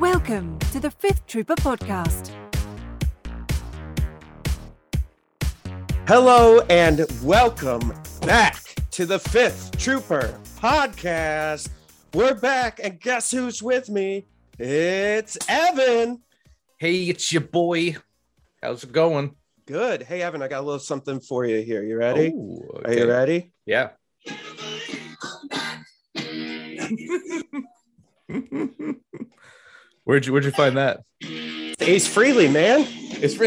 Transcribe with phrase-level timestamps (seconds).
[0.00, 2.30] Welcome to the Fifth Trooper podcast.
[6.08, 7.92] Hello and welcome
[8.22, 11.68] back to the Fifth Trooper podcast.
[12.14, 14.26] We're back, and guess who's with me?
[14.58, 16.22] It's Evan.
[16.78, 17.96] Hey, it's your boy.
[18.62, 19.34] How's it going?
[19.66, 20.04] Good.
[20.04, 21.84] Hey, Evan, I got a little something for you here.
[21.84, 22.32] You ready?
[22.34, 23.52] Oh, Are you ready?
[23.66, 23.90] Yeah.
[30.04, 31.00] where'd you Where'd you find that?
[31.80, 32.86] Ace Frehley, man.
[32.88, 33.46] It's for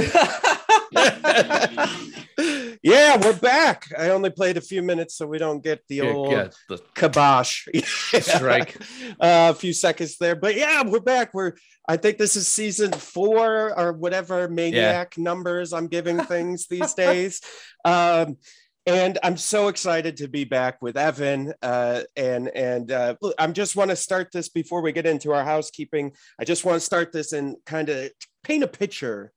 [2.83, 3.87] yeah, we're back.
[3.97, 7.67] I only played a few minutes, so we don't get the old yeah, the kibosh
[8.19, 8.77] strike.
[9.19, 11.33] uh, a few seconds there, but yeah, we're back.
[11.33, 11.53] We're
[11.87, 17.41] I think this is season four or whatever maniac numbers I'm giving things these days.
[17.85, 18.37] Um,
[18.85, 21.53] and I'm so excited to be back with Evan.
[21.61, 25.43] Uh, and and uh, I just want to start this before we get into our
[25.43, 26.13] housekeeping.
[26.39, 28.11] I just want to start this and kind of
[28.43, 29.31] paint a picture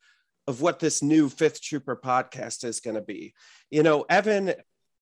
[0.48, 3.34] of what this new Fifth Trooper podcast is going to be.
[3.70, 4.54] You know, Evan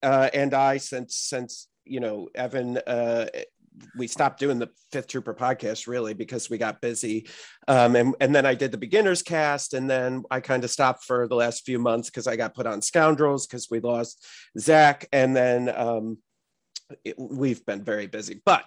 [0.03, 3.27] uh, and I, since since you know Evan, uh,
[3.97, 7.29] we stopped doing the Fifth Trooper podcast really because we got busy,
[7.69, 11.05] um, and and then I did the beginners cast, and then I kind of stopped
[11.05, 14.25] for the last few months because I got put on Scoundrels because we lost
[14.59, 16.19] Zach, and then um,
[17.05, 18.65] it, we've been very busy, but.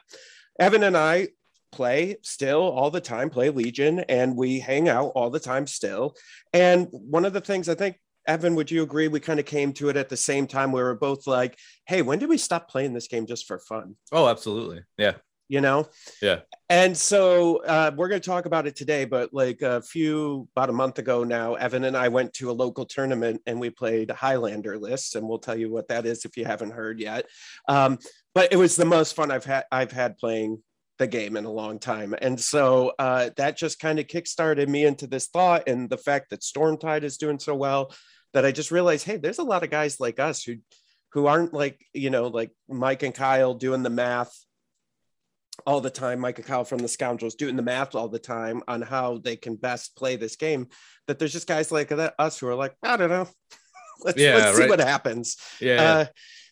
[0.60, 1.28] Evan and I
[1.72, 6.16] play still all the time, play Legion, and we hang out all the time still.
[6.54, 9.08] And one of the things I think, Evan, would you agree?
[9.08, 10.72] We kind of came to it at the same time.
[10.72, 13.96] We were both like, hey, when did we stop playing this game just for fun?
[14.12, 14.84] Oh, absolutely.
[14.98, 15.14] Yeah.
[15.50, 15.88] You know?
[16.22, 16.42] Yeah.
[16.70, 20.70] And so uh, we're going to talk about it today, but like a few, about
[20.70, 24.12] a month ago now, Evan and I went to a local tournament and we played
[24.12, 27.28] Highlander lists, and we'll tell you what that is if you haven't heard yet.
[27.70, 27.98] Um,
[28.36, 30.62] but it was the most fun I've had I've had playing
[31.00, 32.16] the game in a long time.
[32.22, 36.32] And so uh, that just kind of kickstarted me into this thought and the fact
[36.32, 37.94] that Stormtide is doing so well
[38.38, 40.58] that I just realized, hey, there's a lot of guys like us who
[41.14, 44.32] who aren't like, you know, like Mike and Kyle doing the math
[45.66, 48.62] all the time, Mike and Kyle from the Scoundrels doing the math all the time
[48.68, 50.68] on how they can best play this game.
[51.08, 53.28] That there's just guys like that, us who are like, I don't know.
[54.06, 54.70] let's, Yeah, let's see right.
[54.70, 55.84] what happens Yeah.
[55.84, 56.06] uh,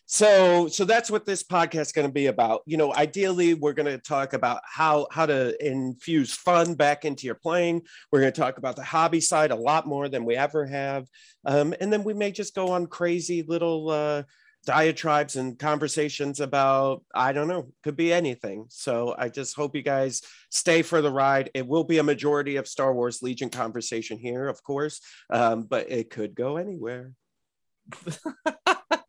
[0.06, 2.62] so so that's what this podcast is going to be about.
[2.64, 7.26] You know ideally we're going to talk about how how to infuse fun back into
[7.26, 7.82] your playing.
[8.10, 11.06] We're going to talk about the hobby side a lot more than we ever have.
[11.44, 14.22] Um, and then we may just go on crazy little uh,
[14.64, 18.66] diatribes and conversations about i don't know could be anything.
[18.68, 21.50] So i just hope you guys stay for the ride.
[21.52, 25.00] It will be a majority of star wars legion conversation here of course
[25.30, 27.12] um, but it could go anywhere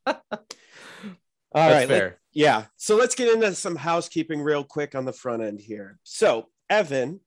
[1.58, 2.20] All That's right, fair.
[2.34, 2.66] yeah.
[2.76, 5.98] So let's get into some housekeeping real quick on the front end here.
[6.04, 7.20] So, Evan,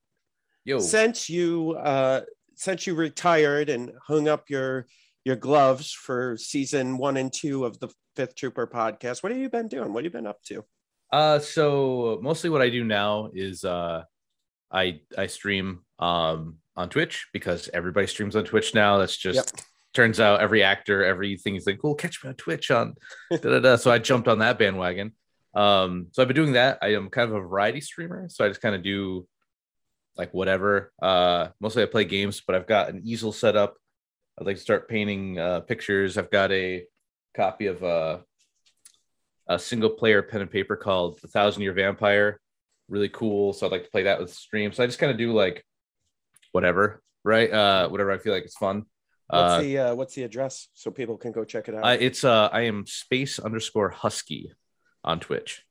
[0.64, 0.78] Yo.
[0.78, 2.20] since you uh,
[2.54, 4.86] since you retired and hung up your
[5.24, 9.48] your gloves for season one and two of the Fifth Trooper podcast, what have you
[9.50, 9.92] been doing?
[9.92, 10.64] What have you been up to?
[11.12, 14.04] Uh, so mostly what I do now is uh,
[14.70, 18.98] I I stream um on Twitch because everybody streams on Twitch now.
[18.98, 19.64] That's just Yep.
[19.94, 22.94] Turns out every actor, everything is like, cool, catch me on Twitch on
[23.30, 23.76] da, da, da.
[23.76, 25.12] So I jumped on that bandwagon.
[25.54, 26.78] Um, so I've been doing that.
[26.80, 29.26] I am kind of a variety streamer, so I just kind of do
[30.16, 30.92] like whatever.
[31.00, 33.76] Uh, mostly I play games, but I've got an easel set up.
[34.38, 36.16] I'd like to start painting uh, pictures.
[36.16, 36.84] I've got a
[37.34, 38.18] copy of uh,
[39.48, 42.40] a single player pen and paper called The Thousand Year Vampire.
[42.88, 43.52] Really cool.
[43.52, 44.72] So I'd like to play that with stream.
[44.72, 45.64] So I just kind of do like
[46.52, 47.52] whatever, right?
[47.52, 48.84] Uh, whatever I feel like it's fun.
[49.30, 51.84] What's Uh, the uh, what's the address so people can go check it out?
[51.84, 54.52] I, it's uh, I am space underscore husky
[55.04, 55.64] on Twitch.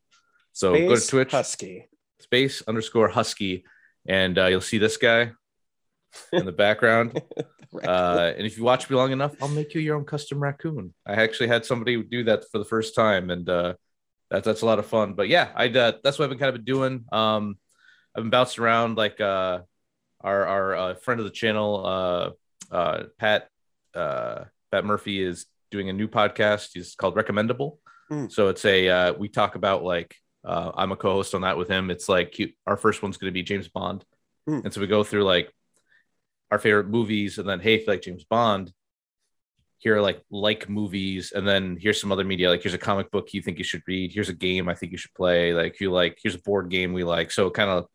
[0.53, 1.89] So go to Twitch, Husky.
[2.19, 3.63] space underscore husky,
[4.07, 5.31] and uh, you'll see this guy
[6.33, 7.21] in the background.
[7.71, 10.91] Uh, and if you watch me long enough, I'll make you your own custom raccoon.
[11.05, 13.75] I actually had somebody do that for the first time, and uh,
[14.31, 15.13] that's that's a lot of fun.
[15.13, 17.05] But yeah, I uh, that's what I've been kind of been doing.
[17.11, 17.59] Um,
[18.15, 19.59] I've been bouncing around like uh,
[20.21, 22.29] our our uh, friend of the channel, uh,
[22.71, 23.47] uh, Pat
[23.95, 26.69] uh, Pat Murphy is doing a new podcast.
[26.73, 27.79] He's called Recommendable.
[28.11, 28.31] Mm.
[28.31, 31.67] So it's a uh, we talk about like uh, I'm a co-host on that with
[31.69, 31.91] him.
[31.91, 34.03] It's like he, our first one's going to be James Bond,
[34.47, 34.63] Mm.
[34.65, 35.53] and so we go through like
[36.49, 38.71] our favorite movies, and then hey, if you like James Bond,
[39.77, 42.49] here are like like movies, and then here's some other media.
[42.49, 44.11] Like here's a comic book you think you should read.
[44.11, 45.53] Here's a game I think you should play.
[45.53, 47.31] Like you like here's a board game we like.
[47.31, 47.85] So kind of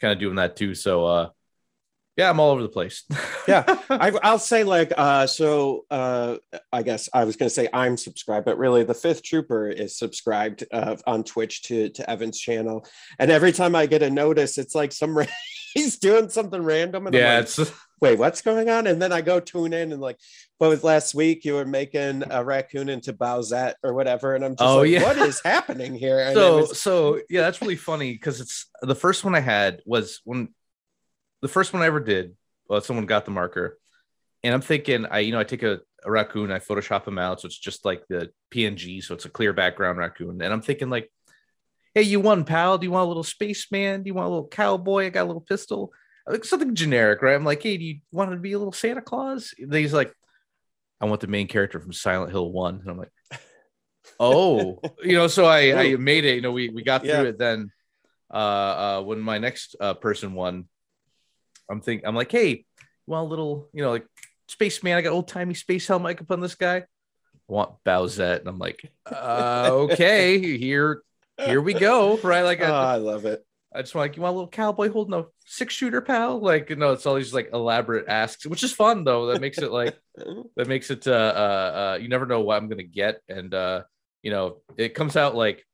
[0.00, 0.74] kind of doing that too.
[0.74, 1.28] So uh,
[2.16, 3.04] yeah, I'm all over the place.
[3.48, 6.36] yeah I, i'll say like uh so uh
[6.72, 9.98] i guess i was going to say i'm subscribed but really the fifth trooper is
[9.98, 12.86] subscribed uh, on twitch to to evan's channel
[13.18, 15.14] and every time i get a notice it's like some
[15.74, 17.06] he's doing something random.
[17.06, 18.86] And yeah, like, it's wait, what's going on?
[18.86, 20.18] And then I go tune in and like,
[20.58, 21.44] what was last week?
[21.44, 25.02] You were making a raccoon into Bowsette or whatever, and I'm just Oh, like, yeah.
[25.02, 26.20] what is happening here?
[26.20, 29.80] And so was- so yeah that's really funny because it's the first one i had
[29.84, 30.48] was when
[31.44, 32.34] the first one i ever did
[32.68, 33.78] well someone got the marker
[34.42, 37.40] and i'm thinking i you know i take a, a raccoon i photoshop him out
[37.40, 40.88] so it's just like the png so it's a clear background raccoon and i'm thinking
[40.88, 41.10] like
[41.94, 44.02] hey you won pal do you want a little spaceman?
[44.02, 45.06] Do you want a little cowboy?
[45.06, 45.92] I got a little pistol.
[46.26, 47.34] Like something generic right?
[47.36, 49.54] I'm like hey do you want to be a little santa claus?
[49.58, 50.12] And he's like
[51.00, 53.12] i want the main character from silent hill 1 and i'm like
[54.18, 54.80] oh.
[55.02, 57.22] You know so i i made it you know we we got through Yeah.
[57.32, 57.70] it then.
[58.32, 58.36] Uh
[58.98, 60.66] uh when my next uh person won
[61.70, 62.64] i'm thinking, i'm like hey you
[63.06, 64.06] want a little you know like
[64.48, 66.76] spaceman i got old timey space helmet i put on this guy?
[66.76, 66.84] I
[67.48, 68.40] want bowsette.
[68.40, 71.02] And i'm like uh okay here
[71.44, 72.42] here we go right?
[72.42, 73.44] Like oh, I, I love it.
[73.74, 76.38] I just want like you want a little cowboy holding a six shooter pal?
[76.38, 79.26] Like no it's all these like elaborate asks which is fun though.
[79.26, 79.98] That makes it like
[80.56, 81.14] that makes it uh, uh
[81.94, 83.20] uh you never know what i'm gonna get.
[83.28, 83.82] And uh
[84.22, 85.64] you know it comes out like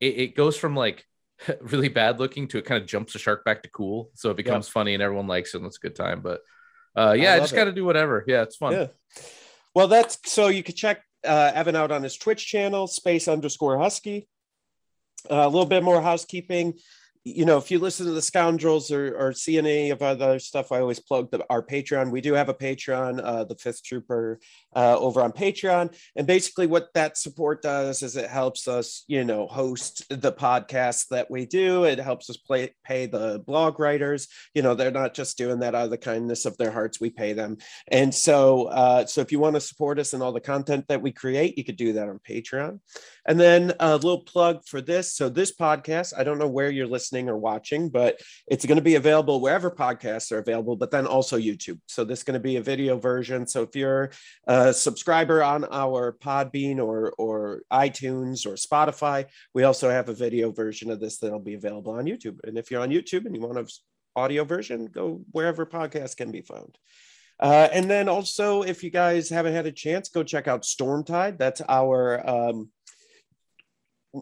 [0.00, 1.04] it, it goes from like
[1.60, 4.36] really bad looking to it kind of jumps the shark back to cool so it
[4.36, 6.40] becomes funny and everyone likes it and it's a good time but
[6.96, 8.86] uh yeah i, love just gotta do whatever yeah it's fun Yeah.
[9.76, 13.78] Well, that's so you could check uh, Evan out on his Twitch channel, space underscore
[13.78, 14.26] husky.
[15.30, 16.72] Uh, a little bit more housekeeping.
[17.24, 20.72] You know, if you listen to the scoundrels or, or see any of other stuff,
[20.72, 22.10] I always plug the, our Patreon.
[22.10, 24.40] We do have a Patreon, uh, the Fifth Trooper,
[24.76, 25.96] uh, over on Patreon.
[26.14, 31.08] And basically, what that support does is it helps us, you know, host the podcast
[31.08, 31.84] that we do.
[31.84, 34.28] It helps us play, pay the blog writers.
[34.54, 37.00] You know, they're not just doing that out of the kindness of their hearts.
[37.00, 37.56] We pay them.
[37.88, 41.02] And so, uh, so if you want to support us in all the content that
[41.02, 42.80] we create, you could do that on Patreon.
[43.26, 45.14] And then a little plug for this.
[45.14, 48.82] So this podcast, I don't know where you're listening or watching, but it's going to
[48.82, 51.80] be available wherever podcasts are available, but then also YouTube.
[51.86, 53.46] So this is going to be a video version.
[53.46, 54.10] So if you're
[54.72, 60.90] subscriber on our Podbean or or iTunes or Spotify, we also have a video version
[60.90, 62.38] of this that'll be available on YouTube.
[62.44, 63.66] And if you're on YouTube and you want an
[64.14, 66.78] audio version, go wherever podcasts can be found.
[67.38, 71.38] Uh, and then also, if you guys haven't had a chance, go check out Stormtide.
[71.38, 72.70] That's our um,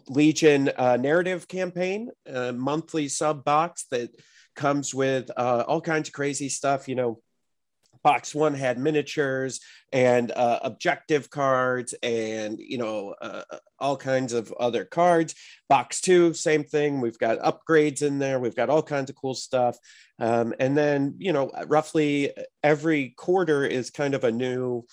[0.09, 4.11] Legion uh, narrative campaign, a monthly sub box that
[4.57, 6.89] comes with uh, all kinds of crazy stuff.
[6.89, 7.21] You know,
[8.05, 9.61] box one had miniatures
[9.93, 13.43] and uh, objective cards and you know uh,
[13.81, 15.35] all kinds of other cards.
[15.69, 17.01] Box two same thing.
[17.01, 18.39] We've got upgrades in there.
[18.39, 19.77] We've got all kinds of cool stuff.
[20.21, 22.31] Um, and then you know roughly
[22.63, 24.85] every quarter is kind of a new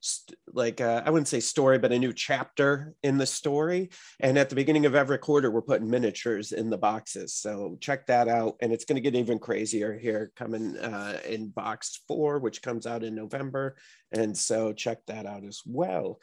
[0.00, 3.90] st- like uh, i wouldn't say story but a new chapter in the story.
[4.20, 7.34] And at the beginning of every quarter we're putting miniatures in the boxes.
[7.34, 8.56] So check that out.
[8.60, 12.86] And it's going to get even crazier here coming uh, in box four which comes
[12.86, 13.76] out in november.
[14.12, 16.20] And so check that out as well.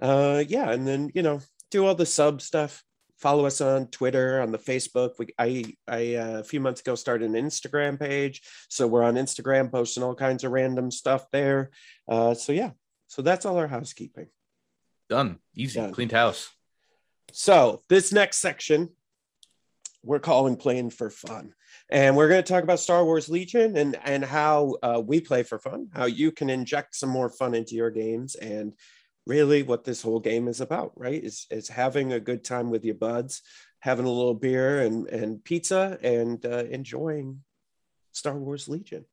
[0.00, 1.40] Uh, yeah and then you know
[1.70, 2.82] do all the sub stuff.
[3.18, 5.10] Follow us on twitter on the facebook.
[5.18, 8.42] We, i i uh, a few months ago started an instagram page.
[8.68, 11.70] So we're on instagram posting all kinds of random stuff there.
[12.08, 12.70] Uh, so yeah
[13.12, 14.28] so that's all our housekeeping.
[15.10, 15.92] done easy Done.
[15.92, 16.48] cleaned house
[17.32, 18.88] So this next section,
[20.02, 21.52] we're calling playing for fun,
[21.90, 25.42] and we're going to talk about Star Wars Legion and and how uh, we play
[25.42, 28.72] for fun, how you can inject some more fun into your games, and
[29.26, 31.22] really what this whole game is about, right?
[31.22, 33.42] Is is having a good time with your buds,
[33.80, 37.42] having a little beer and and pizza, and uh, enjoying
[38.12, 39.04] Star Wars Legion.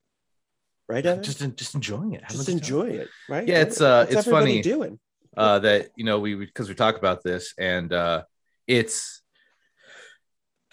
[0.89, 1.24] Right, Evan?
[1.24, 2.67] just just enjoying it having just a good time.
[2.79, 3.48] enjoy it, right?
[3.48, 4.62] Yeah, it's, uh, What's it's funny.
[4.62, 5.00] doing.
[5.38, 8.24] uh that you know we because we talk about this and uh
[8.67, 9.22] it's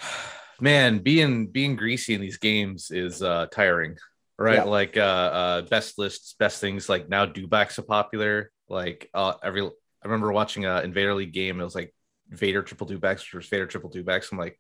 [0.61, 3.96] man being being greasy in these games is uh tiring
[4.38, 4.64] right Yeah.
[4.64, 9.62] like uh uh best lists best things like now dewbacks are popular like uh every
[9.62, 9.70] i
[10.04, 11.94] remember watching a invader league game it was like
[12.30, 14.58] vader triple dewbacks versus vader triple dewbacks i'm like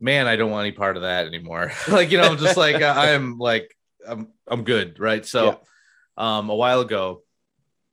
[0.00, 2.82] man i don't want any part of that anymore like you know i'm just like
[2.82, 3.73] uh, i'm like
[4.06, 5.60] i'm i'm good right so
[6.16, 7.22] um a while ago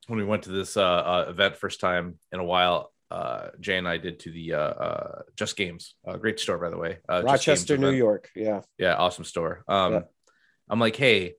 [0.07, 3.77] when we went to this uh, uh event first time in a while uh jay
[3.77, 6.97] and i did to the uh, uh just games uh, great store by the way
[7.09, 7.97] uh, Rochester, New event.
[7.97, 8.29] York.
[8.35, 8.61] Yeah.
[8.77, 10.01] yeah awesome store um Yeah.
[10.69, 11.35] i'm like hey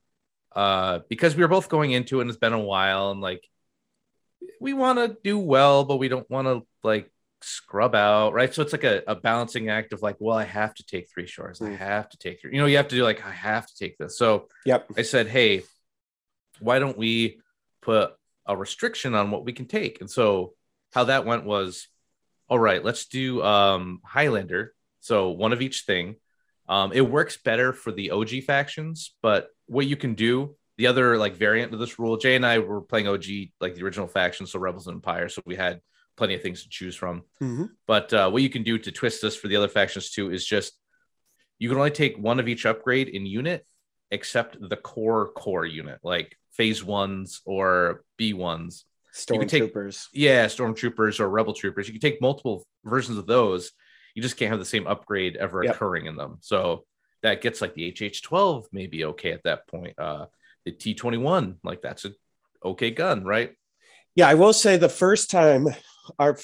[0.55, 3.47] uh because we were both going into it and it's been a while and like
[4.61, 7.12] we want to do well but we don't want to like
[7.45, 10.75] scrub out right so it's like a, a balancing act of like well i have
[10.75, 11.79] to take three shores i Mm.
[11.79, 13.99] have to take three you know you have to do like i have to take
[13.99, 14.87] this so Yep.
[14.97, 15.63] I said, hey,
[16.61, 17.41] why don't we
[17.81, 18.13] put
[18.47, 20.01] a restriction on what we can take?
[20.01, 20.55] And so
[20.93, 21.89] how that went was,
[22.49, 24.75] all right, let's do um, Highlander.
[25.01, 26.17] So one of each thing.
[26.69, 31.19] Um, it works better for the OG factions, but what you can do, the other
[31.19, 33.25] like variant of this rule, Jay and I were playing OG
[33.61, 35.81] like the original faction, so Rebels and Empire, so we had
[36.17, 37.23] plenty of things to choose from.
[37.41, 37.71] Mhm.
[37.87, 40.45] But uh, what you can do to twist this for the other factions too is
[40.47, 40.73] just
[41.59, 43.65] you can only take one of each upgrade in unit,
[44.11, 48.85] except the core core unit, like phase ones or B ones.
[49.15, 50.07] Stormtroopers.
[50.13, 51.87] Yeah, stormtroopers or rebel troopers.
[51.87, 53.73] You can take multiple versions of those.
[54.15, 55.75] You just can't have the same upgrade ever Yep.
[55.75, 56.39] occurring in them.
[56.41, 56.85] So
[57.23, 59.99] that gets like the HH12 maybe okay at that point.
[59.99, 60.27] Uh,
[60.65, 62.13] the T21, like that's a
[62.65, 63.55] okay gun, right?
[64.15, 65.69] Yeah, I will say the first time
[66.19, 66.37] our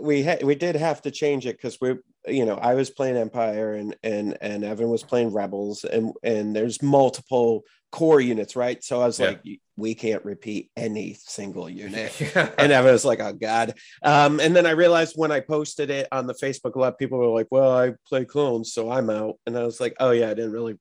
[0.00, 1.94] we had we did have to change it because we
[2.26, 6.54] you know I was playing Empire and and and Evan was playing Rebels and and
[6.54, 8.82] there's multiple core units, right?
[8.82, 9.26] So I was Yeah.
[9.28, 9.42] like,
[9.76, 12.12] we can't repeat any single unit.
[12.58, 16.08] and Evan was like, "Oh God!" Um, and then I realized when I posted it
[16.12, 19.08] on the Facebook, a lot of people were like, "Well, I play clones, so I'm
[19.08, 20.78] out." And I was like, "Oh yeah, I didn't really,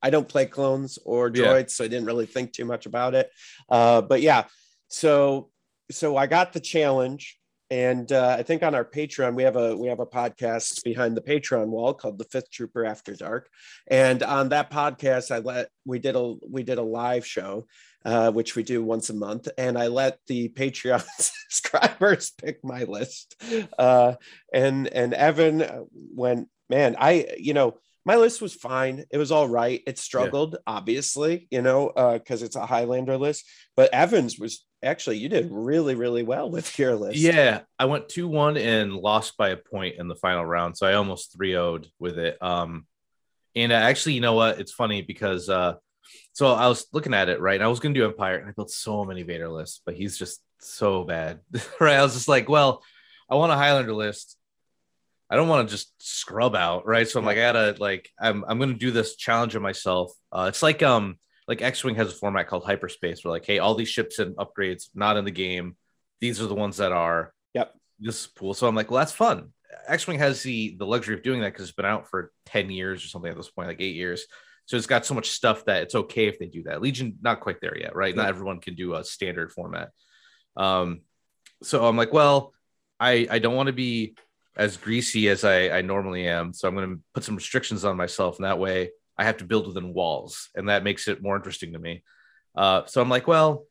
[0.00, 1.42] I don't play clones or Yeah.
[1.44, 3.30] droids, so I didn't really think too much about it."
[3.68, 4.44] Uh, but yeah,
[4.88, 5.50] so
[5.90, 7.38] so I got the challenge,
[7.70, 11.16] and uh, I think on our Patreon we have a we have a podcast behind
[11.16, 13.48] the Patreon wall called the Fifth Trooper After Dark,
[13.86, 17.66] and on that podcast I let we did a we did a live show
[18.04, 19.48] uh, which we do once a month.
[19.58, 23.40] And I let the Patreon subscribers pick my list.
[23.78, 24.14] Uh,
[24.52, 29.04] and and Evan went, man, I you know my list was fine.
[29.10, 29.82] It was all right.
[29.86, 33.44] It struggled, obviously, you know, because it's a Highlander list.
[33.76, 37.18] But Evans was actually you did really really well with your list.
[37.18, 40.76] Yeah, I went 2 1 and lost by a point in the final round.
[40.76, 42.40] So I almost 3 0'd with it.
[42.42, 42.86] Um,
[43.54, 44.60] and actually, you know what?
[44.60, 45.74] It's funny because uh,
[46.32, 47.56] so I was looking at it, right?
[47.56, 50.16] And I was to do Empire, and I built so many Vader lists, but he's
[50.16, 51.40] just so bad,
[51.80, 51.96] right?
[51.96, 52.82] I was just like, well,
[53.30, 54.36] I want a Highlander list.
[55.30, 57.06] I don't want to just scrub out, right?
[57.06, 60.12] So I'm like, I gotta like, I'm I'm gonna do this challenge of myself.
[60.32, 61.18] Uh, it's like um
[61.48, 64.90] like X-wing has a format called hyperspace, where like, hey, all these ships and upgrades
[64.94, 65.76] not in the game.
[66.20, 67.32] These are the ones that are.
[67.54, 67.74] Yep.
[67.98, 68.54] This is cool.
[68.54, 69.52] So I'm like, well, that's fun.
[69.86, 73.04] X-wing has the the luxury of doing that because it's been out for ten years
[73.04, 74.26] or something at this point, like eight years.
[74.66, 76.82] So it's got so much stuff that it's okay if they do that.
[76.82, 78.14] Legion not quite there yet, right?
[78.14, 79.90] Not everyone can do a standard format.
[80.56, 81.00] Um,
[81.62, 82.52] so I'm like, well,
[83.00, 84.14] I I don't want to be
[84.56, 86.52] as greasy as I, I normally am.
[86.52, 89.44] So I'm going to put some restrictions on myself, and that way I have to
[89.44, 92.02] build within walls, and that makes it more interesting to me.
[92.54, 93.64] Uh, so I'm like, well,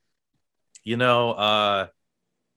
[0.83, 1.87] you know, uh,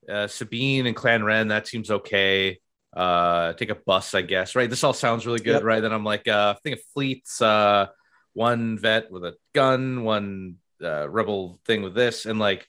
[0.09, 2.59] uh, Sabine and Clan Wren, that seems okay.
[2.94, 4.56] Uh, take a bus, I guess.
[4.56, 4.68] Right?
[4.68, 5.62] This all sounds really good, Yep.
[5.62, 5.80] right?
[5.80, 7.40] Then I'm like, uh, think of fleets.
[7.40, 7.87] Uh,
[8.32, 12.66] one vet with a gun, one uh, rebel thing with this, and like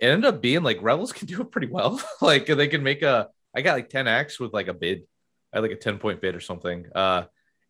[0.00, 2.00] it ended up being like rebels can do it pretty well.
[2.20, 3.28] like they can make a.
[3.54, 5.02] I got like 10x with like a bid.
[5.52, 6.86] I had like a 10 point bid or something.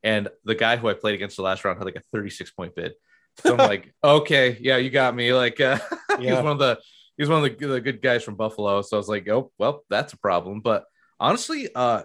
[0.04, 2.74] And the guy who I played against the last round had like a 36 point
[2.74, 2.92] bid.
[3.38, 5.32] So I'm like, okay, yeah, you got me.
[5.32, 5.78] Like, uh,
[6.18, 6.34] he Yeah.
[6.34, 6.78] was one of the
[7.16, 8.82] he was one of the, the good guys from Buffalo.
[8.82, 10.60] So I was like, oh, well, that's a problem.
[10.60, 10.84] But
[11.20, 12.04] honestly, uh,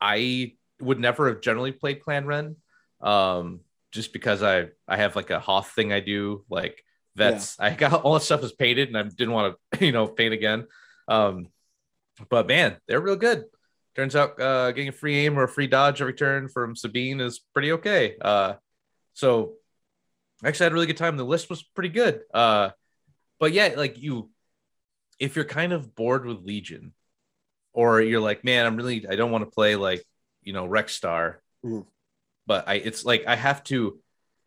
[0.00, 2.56] I would never have generally played Clan Wren,
[3.00, 3.60] um,
[3.92, 6.44] just because I I have like a Hoth thing I do.
[6.50, 6.82] Like
[7.16, 10.06] vets, I got all that stuff is painted, and I didn't want to you know
[10.06, 10.66] paint again.
[11.08, 11.48] Um,
[12.28, 13.44] but man, they're real good.
[13.94, 17.20] Turns out uh, getting a free aim or a free dodge every turn from Sabine
[17.20, 18.16] is pretty okay.
[18.20, 18.54] Uh,
[19.12, 19.54] so
[20.44, 21.16] actually, I had a really good time.
[21.16, 22.22] The list was pretty good.
[22.32, 22.70] Uh,
[23.38, 24.30] but yeah, like you,
[25.18, 26.94] if you're kind of bored with Legion,
[27.74, 30.04] or you're like, man, I'm really, I don't want to play like,
[30.42, 31.86] you know, Rex Star, Mhm.
[32.46, 33.98] but I, it's like I have to.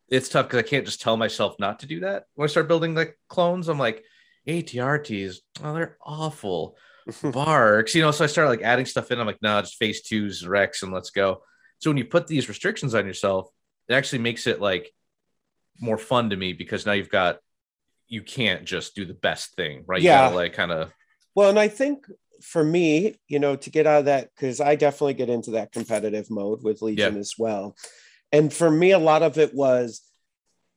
[0.09, 2.25] It's tough because I can't just tell myself not to do that.
[2.35, 4.03] When I start building like clones, I'm like,
[4.47, 6.77] ATRTs, oh, they're awful.
[7.07, 8.11] BARCs, you know.
[8.11, 9.19] So I started like adding stuff in.
[9.19, 11.43] I'm like, nah, just phase twos, Rex, and let's go.
[11.79, 13.49] So when you put these restrictions on yourself,
[13.87, 14.91] it actually makes it like
[15.79, 17.39] more fun to me because now you've got
[18.07, 20.01] you can't just do the best thing, right?
[20.01, 20.25] You Yeah.
[20.25, 20.91] gotta like kind of
[21.35, 22.05] Well, and I think
[22.41, 25.71] for me, you know, to get out of that, because I definitely get into that
[25.71, 27.75] competitive mode with Legion as well.
[28.31, 30.01] And for me, a lot of it was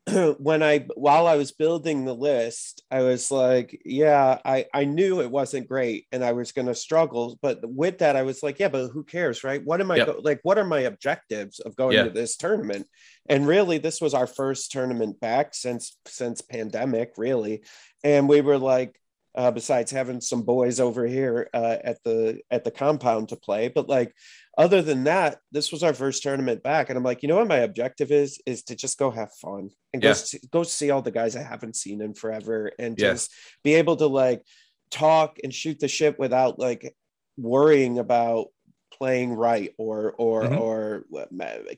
[0.38, 5.20] when I, while I was building the list, I was like, yeah, I, I knew
[5.20, 7.38] it wasn't great and I was going to struggle.
[7.42, 9.64] But with that, I was like, yeah, but who cares, right?
[9.64, 10.06] What am I, Yep.
[10.06, 12.04] go- like, what are my objectives of going Yeah.
[12.04, 12.86] to this tournament?
[13.28, 17.62] And really, this was our first tournament back since, since pandemic, really.
[18.02, 18.98] And we were like,
[19.38, 23.68] uh, besides having some boys over here uh, at the at the compound to play.
[23.68, 24.12] But like,
[24.59, 27.47] other than that, this was our first tournament back, and I'm like, you know what,
[27.47, 31.02] my objective is is to just go have fun and go see, go see all
[31.02, 33.12] the guys I haven't seen in forever, and Yeah.
[33.12, 34.42] just be able to like
[34.90, 36.95] talk and shoot the shit without like
[37.37, 38.49] worrying about
[38.98, 40.60] playing right or or Mhm.
[40.60, 41.04] or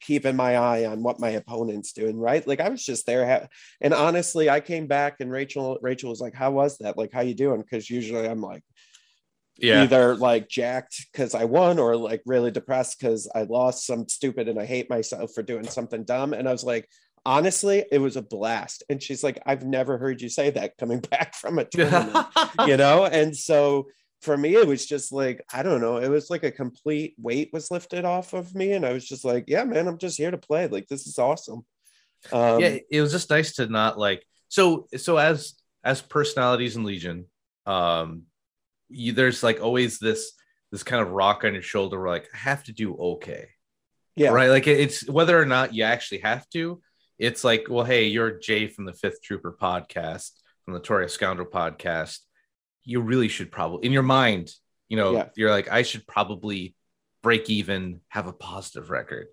[0.00, 3.48] keeping my eye on what my opponent's doing right like i was just there
[3.80, 7.20] and honestly i came back and rachel rachel was like how was that like how
[7.20, 8.62] you doing because usually i'm like
[9.58, 9.82] Yeah.
[9.82, 14.48] either like jacked because i won or like really depressed because i lost some stupid
[14.48, 16.88] and i hate myself for doing something dumb and i was like
[17.26, 21.00] honestly it was a blast and she's like i've never heard you say that coming
[21.10, 22.26] back from a tournament
[22.66, 23.86] you know and so
[24.20, 27.50] for me it was just like i don't know it was like a complete weight
[27.52, 30.30] was lifted off of me and i was just like yeah man i'm just here
[30.30, 31.64] to play like this is awesome
[32.32, 36.84] um, yeah, it was just nice to not like so so as as personalities in
[36.84, 37.26] Legion,
[37.66, 38.24] um
[38.88, 40.32] you, there's like always this
[40.70, 43.48] this kind of rock on your shoulder where like I have to do okay.
[44.16, 44.50] yeah Right.
[44.50, 46.80] Like it's whether or not you actually have to,
[47.18, 50.32] it's like, well, hey, you're Jay from the Fifth Trooper podcast,
[50.64, 52.18] from the Notorious Scoundrel podcast.
[52.90, 54.52] You really should probably in your mind,
[54.88, 55.28] you know, Yeah.
[55.36, 56.74] you're like, I should probably
[57.22, 59.28] break even, have a positive record.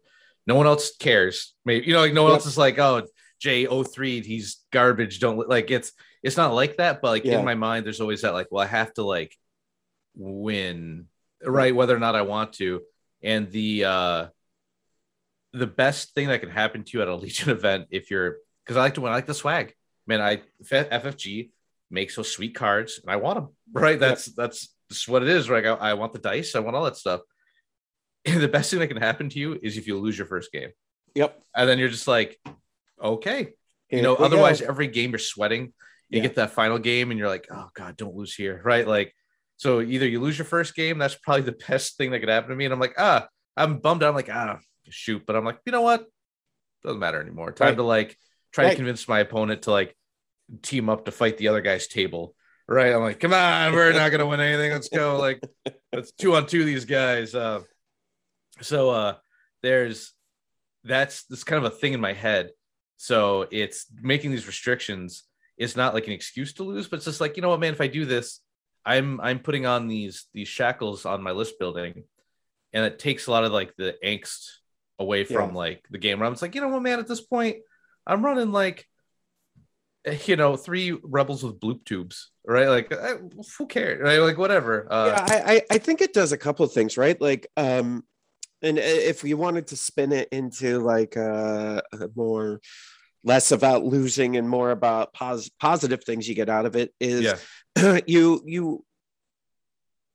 [0.45, 1.55] No one else cares.
[1.65, 2.37] Maybe you know, like no one Yep.
[2.41, 3.07] else is like, oh,
[3.39, 5.19] Jay 03, he's garbage.
[5.19, 7.39] Don't like it's it's not like that, but like Yeah.
[7.39, 9.35] in my mind, there's always that like, well, I have to like
[10.15, 11.07] win,
[11.43, 11.75] right?
[11.75, 12.81] Whether or not I want to.
[13.23, 14.27] And the uh
[15.53, 18.77] the best thing that can happen to you at a Legion event if you're because
[18.77, 19.73] I like to win, I like the swag.
[20.05, 21.51] Man, I FFG
[21.89, 23.49] makes those sweet cards and I want them.
[23.73, 23.99] Right.
[23.99, 25.49] That's that's just what it is.
[25.49, 25.65] Right.
[25.65, 27.21] I, I want the dice, I want all that stuff.
[28.25, 30.51] And the best thing that can happen to you is if you lose your first
[30.51, 30.69] game.
[31.15, 32.37] yep And then you're just like,
[33.01, 33.53] okay.
[33.89, 34.25] You know, go.
[34.25, 35.73] otherwise every game you're sweating.
[36.09, 36.23] You Yeah.
[36.23, 38.61] get that final game and you're like, oh God, don't lose here.
[38.63, 38.87] Right.
[38.87, 39.13] Like,
[39.57, 42.49] so either you lose your first game, that's probably the best thing that could happen
[42.49, 42.65] to me.
[42.65, 44.09] And I'm like, ah, I'm bummed out.
[44.09, 45.23] I'm like, ah, shoot.
[45.25, 46.05] But I'm like, you know what?
[46.83, 47.51] Doesn't matter anymore.
[47.51, 47.75] Time Right.
[47.77, 48.17] to like
[48.51, 48.69] try Right.
[48.71, 49.95] to convince my opponent to like
[50.61, 52.35] team up to fight the other guy's table.
[52.67, 52.93] Right.
[52.93, 54.71] I'm like, come on, we're not gonna win anything.
[54.71, 55.17] Let's go.
[55.17, 55.41] Like,
[55.93, 57.33] it's two on two, these guys.
[57.33, 57.61] Uh
[58.61, 59.15] so uh
[59.63, 60.13] there's
[60.83, 62.49] that's this kind of a thing in my head.
[62.97, 65.23] So it's making these restrictions
[65.57, 67.73] is not like an excuse to lose, but it's just like, you know what, man,
[67.73, 68.39] if I do this,
[68.85, 72.03] I'm I'm putting on these these shackles on my list building,
[72.73, 74.45] and it takes a lot of like the angst
[74.99, 75.55] away from Yeah.
[75.55, 77.57] like the game where I'm just like, you know what, man, at this point,
[78.05, 78.87] I'm running like
[80.25, 82.67] you know, three rebels with bloop tubes, right?
[82.67, 83.15] Like, eh,
[83.57, 84.01] who cares?
[84.01, 84.19] Right?
[84.19, 84.87] Like, whatever.
[84.91, 87.19] Uh, yeah, I, I I think it does a couple of things, right?
[87.19, 88.03] Like, um,
[88.61, 92.59] and if we wanted to spin it into like a, a more
[93.23, 97.41] less about losing and more about pos- positive things you get out of it is
[97.75, 98.85] yeah, you you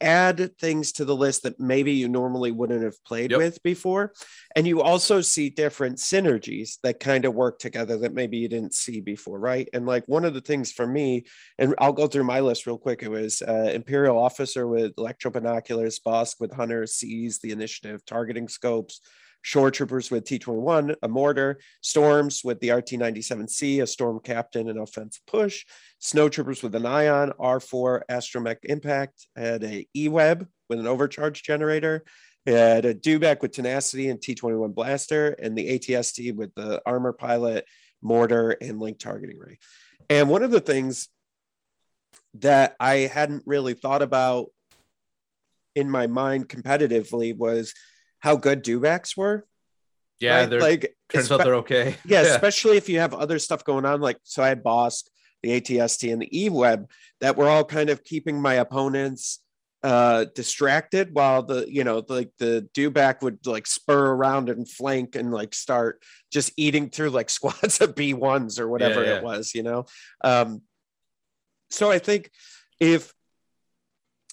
[0.03, 3.39] add things to the list that maybe you normally wouldn't have played Yep.
[3.39, 4.13] with before.
[4.57, 8.75] And you also see different synergies that kind of work together that maybe you didn't
[8.75, 9.69] see before right?
[9.73, 11.25] And like one of the things for me
[11.59, 13.03] and i'll go through my list real quick.
[13.03, 18.49] It was uh, imperial officer with electro binoculars Bossk with hunter seize the initiative targeting
[18.49, 19.01] scopes
[19.43, 25.23] shore troopers with T21, a mortar, storms with the RT97C, a storm captain, and offensive
[25.27, 25.67] push,
[25.99, 32.05] snow troopers with an ion, R4 astromech impact, had a E-web with an overcharge generator,
[32.47, 37.67] had a Dewback with tenacity and T21 blaster, and the ATST with the armor pilot,
[38.01, 39.59] mortar, and link targeting ray.
[40.09, 41.09] And one of the things
[42.35, 44.47] that I hadn't really thought about
[45.75, 47.75] in my mind competitively was
[48.23, 49.47] how good Dewbacks were.
[50.21, 50.41] yeah.
[50.41, 50.51] right?
[50.51, 51.97] They're like turns out they're okay.
[52.07, 54.01] yeah, especially if you have other stuff going on.
[54.01, 55.05] Like, so I had Bossk,
[55.43, 56.89] the ATST, and the E-Web
[57.21, 59.41] that were all kind of keeping my opponents
[59.85, 65.17] uh distracted while the you know like the dewback would like spur around and flank
[65.17, 69.17] and like start just eating through like squads of b1s or whatever Yeah, yeah.
[69.17, 69.87] it was you know
[70.23, 70.63] um
[71.71, 72.31] so i think
[72.79, 73.13] if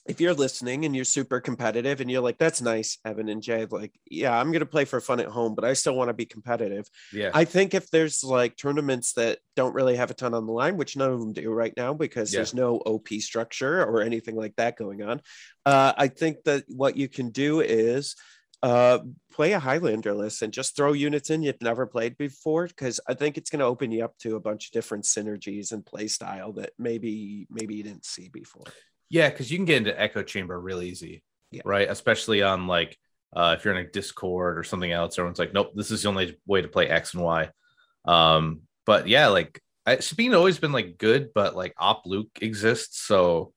[0.10, 3.66] if you're listening and you're super competitive and you're like that's nice evan and jay
[3.70, 6.14] like yeah i'm going to play for fun at home but i still want to
[6.14, 7.32] be competitive yeah.
[7.34, 10.78] I think if there's like tournaments that don't really have a ton on the line,
[10.78, 12.40] which none of them do right now because Yeah.
[12.40, 15.22] there's no OP structure or anything like that going on,
[15.66, 18.16] uh, I think that what you can do is
[18.62, 19.00] uh,
[19.32, 23.14] play a Highlander list and just throw units in you've never played before because I
[23.14, 26.08] think it's going to open you up to a bunch of different synergies and play
[26.08, 28.66] style that maybe maybe you didn't see before.
[29.10, 31.62] Yeah, because you can get into echo chamber real easy, Yeah.
[31.66, 31.90] right?
[31.90, 32.98] Especially on like
[33.36, 36.10] uh, if you're in a Discord or something else, everyone's like, nope, this is the
[36.10, 37.50] only way to play X and Y.
[38.06, 43.02] Um, but yeah, like I, Sabine always been like good, but like Op Luke exists,
[43.06, 43.54] so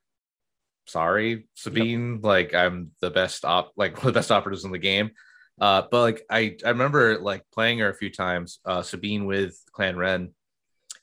[0.87, 2.21] sorry, Sabine.
[2.23, 5.13] Like I'm the best op, like one of the best operatives in the game.
[5.61, 9.59] Uh, but like I, I remember like playing her a few times, uh, Sabine with
[9.73, 10.33] Clan Wren,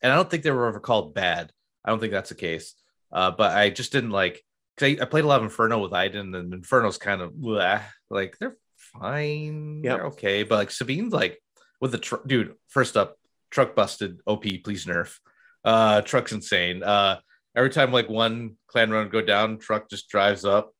[0.01, 1.51] and I don't think they were ever called bad.
[1.85, 2.75] I don't think that's the case.
[3.11, 4.43] Uh, but I just didn't like
[4.75, 7.81] because I, I played a lot of Inferno with Iden, and Inferno's kind of bleh.
[8.09, 9.81] like they're fine.
[9.81, 10.43] They're okay.
[10.43, 11.41] But like Sabine's like
[11.81, 12.55] with the truck, dude.
[12.67, 13.17] First up,
[13.49, 14.19] truck busted.
[14.25, 15.17] OP, please nerf.
[15.63, 16.83] Uh, truck's insane.
[16.83, 17.19] Uh,
[17.55, 20.73] every time like one clan Wren go down, truck just drives up,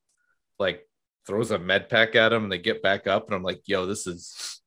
[0.57, 0.87] like
[1.27, 3.85] throws a med pack at him, and they get back up, and I'm like, yo,
[3.85, 4.61] this is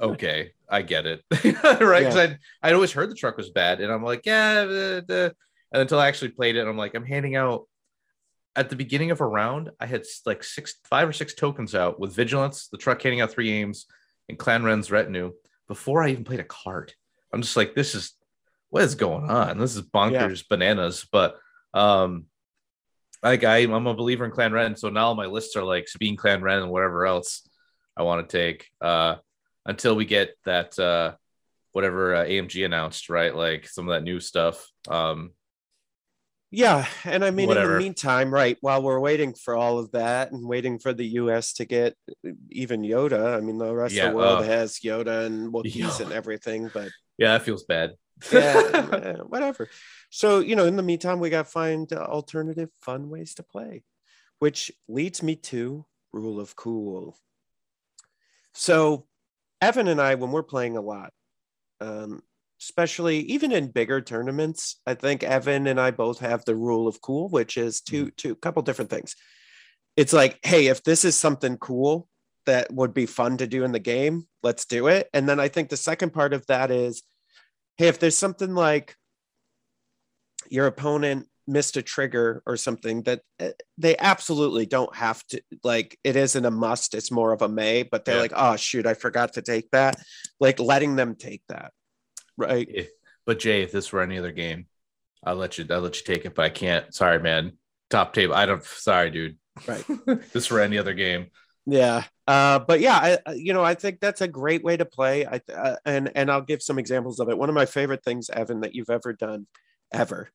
[0.00, 0.52] okay.
[0.68, 1.22] I get it,
[1.64, 2.00] right?
[2.00, 5.34] Because I I'd always heard the truck was bad, and I'm like, yeah, the, the,
[5.72, 7.66] and until I actually played it, I'm like, I'm handing out
[8.58, 12.00] at the beginning of a round, I had like six, five or six tokens out
[12.00, 13.86] with vigilance, the truck handing out three aims,
[14.28, 15.32] and Clan Wren's retinue
[15.68, 16.92] before I even played a card.
[17.32, 18.14] I'm just like, this is
[18.70, 19.58] what is going on?
[19.58, 21.06] This is bonkers bananas.
[21.10, 21.36] But
[21.72, 22.26] um,
[23.22, 26.16] like I, I'm a believer in Clan Wren, so now my lists are like Sabine
[26.16, 27.48] Clan Wren and whatever else
[27.96, 28.68] I want to take.
[28.80, 29.16] Uh,
[29.66, 31.14] until we get that uh,
[31.72, 33.34] whatever uh, AMG announced, right?
[33.34, 34.66] Like some of that new stuff.
[34.88, 35.30] Um,
[36.50, 40.32] Yeah, and I mean, in the meantime, right, while we're waiting for all of that
[40.32, 41.52] and waiting for the U.S.
[41.54, 41.94] to get
[42.50, 45.98] even Yoda, I mean, the rest Yeah, of the world uh, has Yoda and Wookiees
[45.98, 46.04] Yo.
[46.06, 47.96] and everything, but yeah, that feels bad.
[48.32, 49.68] yeah, eh, whatever.
[50.08, 53.42] So, you know, in the meantime, we got to find uh, alternative fun ways to
[53.42, 53.84] play,
[54.38, 55.84] which leads me to
[56.14, 57.18] rule of cool.
[58.54, 59.06] So,
[59.60, 61.12] Evan and I, when we're playing a lot,
[61.82, 62.22] um,
[62.60, 67.00] especially even in bigger tournaments, I think Evan and I both have the rule of
[67.00, 69.14] cool, which is two, two, couple different things.
[69.96, 72.08] It's like, hey, if this is something cool
[72.46, 75.08] that would be fun to do in the game, let's do it.
[75.12, 77.02] And then I think the second part of that is,
[77.76, 78.96] hey, if there's something like
[80.50, 85.98] your opponent missed a trigger or something that uh, they absolutely don't have to like
[86.04, 88.20] it isn't a must it's more of a may but they're Yeah.
[88.20, 89.96] like oh shoot i forgot to take that
[90.38, 91.72] like letting them take that
[92.38, 92.90] right If-
[93.26, 94.66] but Jay, if this were any other game,
[95.22, 95.66] I'll let you.
[95.68, 96.94] I'll let you take it, but I can't.
[96.94, 97.58] Sorry, man.
[97.90, 98.34] Top table.
[98.34, 98.64] I don't.
[98.64, 99.36] Sorry, dude.
[99.66, 99.84] Right.
[100.32, 101.26] this were any other game.
[101.66, 102.04] Yeah.
[102.26, 105.26] Uh, but yeah, I, you know, I think that's a great way to play.
[105.26, 107.36] I uh, and and I'll give some examples of it.
[107.36, 109.46] One of my favorite things, Evan, that you've ever done,
[109.92, 110.30] ever,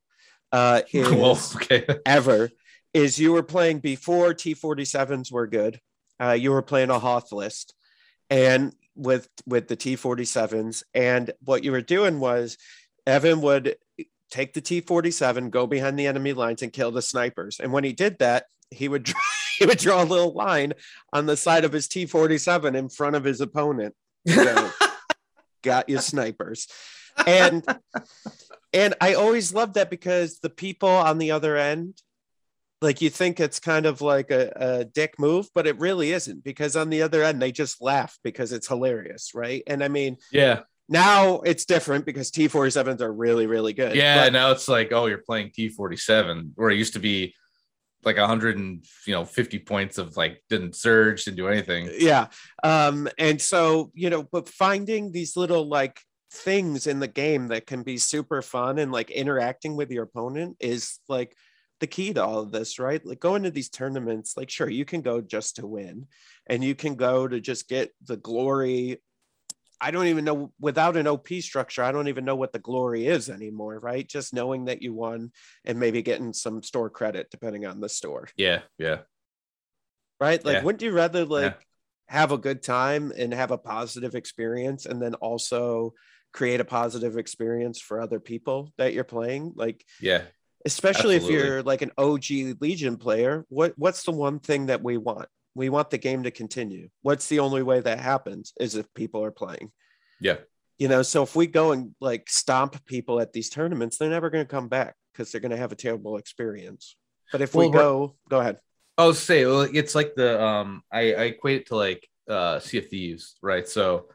[0.52, 1.88] uh, is Well, okay.
[2.06, 2.52] ever,
[2.94, 5.80] is you were playing before T47s were good.
[6.22, 7.74] Uh, you were playing a Hoth list,
[8.30, 12.58] and with with the T47s, and what you were doing was,
[13.06, 13.76] Evan would
[14.32, 17.60] take the T47, go behind the enemy lines, and kill the snipers.
[17.60, 19.12] And when he did that, he would
[19.58, 20.74] he would draw a little line
[21.12, 23.96] on the side of his T47 in front of his opponent.
[24.28, 24.72] So,
[25.62, 26.68] got you snipers.
[27.28, 27.64] And
[28.74, 32.02] and I always loved that because the people on the other end,
[32.84, 36.44] like you think it's kind of like a, a dick move, but it really isn't
[36.44, 39.64] because on the other end they just laugh because it's hilarious, right?
[39.68, 40.62] And I mean, Yeah.
[40.90, 43.96] now it's different because T47s are really, really good.
[43.96, 44.26] Yeah.
[44.26, 47.34] But- now it's like, oh, you're playing T47, where it used to be
[48.04, 51.90] like 100 and you know 50 points of like didn't surge, didn't do anything.
[51.98, 52.28] yeah
[52.64, 57.66] um and so you know but finding these little like things in the game that
[57.66, 61.34] can be super fun and like interacting with your opponent is like
[61.80, 64.86] the key to all of this right like going to these tournaments like sure you
[64.86, 66.08] can go just to win
[66.48, 69.02] and you can go to just get the glory
[69.82, 73.06] i don't even know without an op structure i don't even know what the glory
[73.08, 75.32] is anymore right just knowing that you won
[75.66, 78.62] and maybe getting some store credit depending on the store Yeah.
[78.78, 79.00] Yeah.
[80.20, 80.44] right?
[80.46, 80.64] Like, Yeah.
[80.64, 81.58] wouldn't you rather like
[82.08, 85.94] have a good time and have a positive experience, and then also
[86.32, 89.54] create a positive experience for other people that you're playing?
[89.56, 90.24] Like, Yeah.
[90.66, 94.98] Especially if you're like an OG Legion player, what what's the one thing that we
[94.98, 95.28] want?
[95.56, 96.90] We want the game to continue.
[97.02, 99.72] What's the only way that happens is if people are playing.
[100.20, 100.38] Yeah.
[100.80, 104.30] You know, so if we go and like stomp people at these tournaments, they're never
[104.30, 106.96] going to come back because they're going to have a terrible experience.
[107.32, 108.58] But if we Well, we're- go, go ahead.
[108.98, 112.78] Was say well, it's like the um I, I equate it to like uh Sea
[112.78, 113.68] of Thieves, right?
[113.68, 114.08] So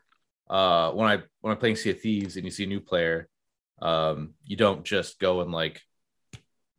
[0.48, 3.28] uh when I when I'm playing Sea of Thieves and you see a new player,
[3.82, 5.80] um you don't just go and like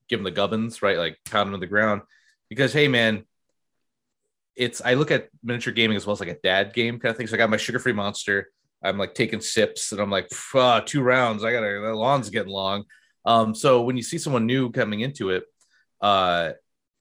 [0.09, 0.97] give them the gubbins, right?
[0.97, 2.01] Like pound them to the ground
[2.49, 3.23] because hey man,
[4.55, 7.17] it's I look at miniature gaming as well as like a dad game kind of
[7.17, 7.27] thing.
[7.27, 8.49] So I got my sugar free monster.
[8.83, 11.43] I'm like taking sips and I'm like "Phew, two rounds.
[11.43, 12.85] I gotta the lawn's getting long.
[13.25, 15.43] Um, so when you see someone new coming into it,
[16.01, 16.51] uh,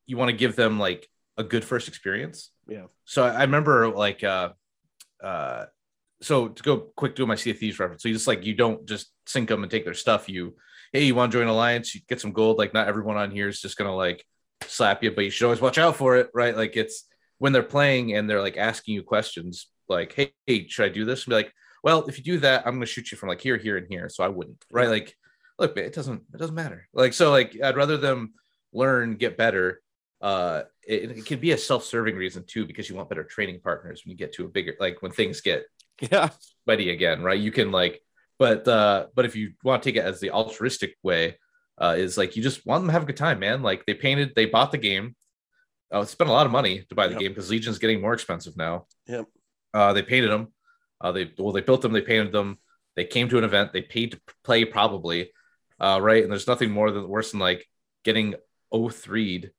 [0.06, 2.50] you want to give them like a good first experience.
[2.68, 2.86] Yeah.
[3.04, 4.50] So I I remember like uh
[5.22, 5.66] uh
[6.20, 8.02] so to go quick do my Sea of Thieves reference.
[8.02, 10.28] So you just like you don't just sink them and take their stuff.
[10.28, 10.56] You
[10.92, 12.58] hey, you want to join an alliance, you get some gold.
[12.58, 14.24] Like not everyone on here is just gonna like
[14.66, 16.56] slap you, but you should always watch out for it, right?
[16.56, 17.04] Like it's
[17.38, 21.04] when they're playing and they're like asking you questions like, hey, hey should I do
[21.04, 21.24] this?
[21.24, 23.56] And be like, well, if you do that, I'm gonna shoot you from like here,
[23.56, 24.08] here, and here.
[24.08, 24.88] So I wouldn't, right?
[24.88, 25.14] Like,
[25.58, 26.88] look, it doesn't it doesn't matter.
[26.92, 28.34] Like, so like I'd rather them
[28.72, 29.80] learn, get better,
[30.20, 34.02] uh, it, it can be a self-serving reason too because you want better training partners
[34.04, 35.64] when you get to a bigger like when things get
[36.00, 36.30] Yeah.
[36.64, 37.38] sweaty again, right?
[37.38, 38.00] You can like,
[38.38, 41.38] but uh, but if you want to take it as the altruistic way,
[41.80, 43.62] uh, is like you just want them to have a good time, man.
[43.62, 45.14] Like they painted, they bought the game.
[45.90, 47.20] Uh, spent a lot of money to buy the Yep.
[47.20, 48.86] game because Legion's getting more expensive now.
[49.06, 49.26] Yep.
[49.72, 50.52] Uh, they painted them.
[51.00, 51.92] Uh, they well, they built them.
[51.92, 52.58] They painted them.
[52.96, 53.72] They came to an event.
[53.72, 55.30] They paid to play probably,
[55.80, 56.22] uh, right?
[56.22, 57.64] And there's nothing more than worse than like
[58.04, 58.34] getting
[58.72, 59.50] 0-3'd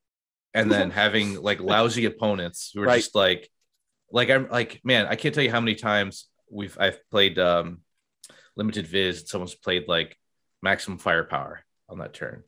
[0.53, 2.97] and then having like lousy opponents who are Right.
[2.97, 3.49] just like,
[4.11, 7.79] like I'm like, man, I can't tell you how many times we've I've played um
[8.59, 9.19] limited viz.
[9.21, 10.15] And someone's played like
[10.61, 12.43] maximum firepower on that turn.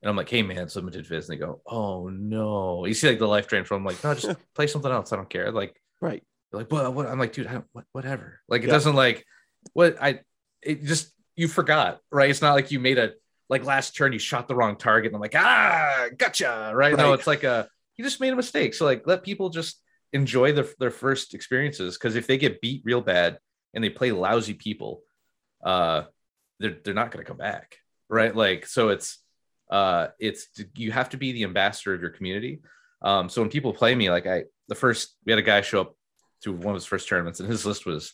[0.00, 1.28] And I'm like, hey man, it's limited viz.
[1.28, 2.86] And they go, oh no.
[2.86, 5.12] You see like the life drain from like, no, just play something else.
[5.12, 5.50] I don't care.
[5.52, 6.22] Like, Right.
[6.52, 7.06] like, well, what?
[7.06, 8.40] I'm like, dude, I don't, what, whatever.
[8.48, 8.72] Like, it Yeah.
[8.74, 9.24] doesn't like
[9.72, 10.20] what I,
[10.62, 12.30] it just, you forgot, right?
[12.30, 13.12] It's not like you made a,
[13.48, 15.08] like last turn, you shot the wrong target.
[15.10, 16.72] And I'm like, ah, gotcha.
[16.74, 16.96] Right.
[16.96, 18.74] No, it's like a, you just made a mistake.
[18.74, 19.80] So, like, let people just
[20.12, 21.96] enjoy their, their first experiences.
[21.98, 23.38] Cause if they get beat real bad
[23.74, 25.02] and they play lousy people,
[25.66, 26.04] uh,
[26.60, 27.76] they're, they're not going to come back.
[28.08, 28.34] Right.
[28.34, 29.18] Like, so it's,
[29.70, 32.60] uh, it's, you have to be the ambassador of your community.
[33.02, 35.80] Um, so when people play me, like I, the first, we had a guy show
[35.82, 35.96] up
[36.42, 38.12] to one of his first tournaments and his list was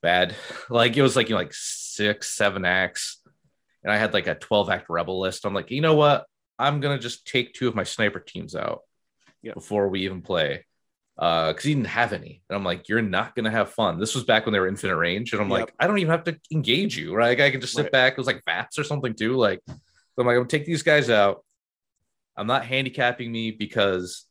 [0.00, 0.34] bad.
[0.70, 3.20] Like it was like, you know, like six, seven acts.
[3.82, 5.44] And I had like a 12 act rebel list.
[5.44, 6.24] I'm like, you know what?
[6.58, 8.80] I'm going to just take two of my sniper teams out
[9.42, 9.52] Yeah.
[9.54, 10.64] before we even play.
[11.16, 12.42] Uh, cause he didn't have any.
[12.48, 14.00] And I'm like, you're not to have fun.
[14.00, 15.32] This was back when they were infinite range.
[15.32, 15.60] And I'm Yep.
[15.60, 17.14] like, I don't even have to engage you.
[17.14, 17.38] Right.
[17.38, 17.92] Like I can just sit Right.
[17.92, 18.12] back.
[18.12, 19.36] It was like VATS or something too.
[19.36, 19.74] Like, so
[20.18, 21.44] I'm like, I'm gonna take these guys out.
[22.36, 24.24] I'm not handicapping me because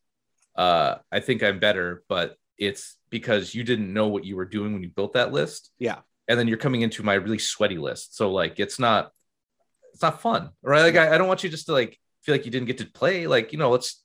[0.57, 4.73] uh, I think I'm better, but it's because you didn't know what you were doing
[4.73, 5.71] when you built that list.
[5.79, 5.99] Yeah.
[6.27, 8.15] And then you're coming into my really sweaty list.
[8.17, 9.11] So like it's not
[9.93, 10.49] it's not fun.
[10.61, 10.81] Right.
[10.81, 12.85] Like I, I don't want you just to like feel like you didn't get to
[12.85, 13.27] play.
[13.27, 14.03] Like, you know, let's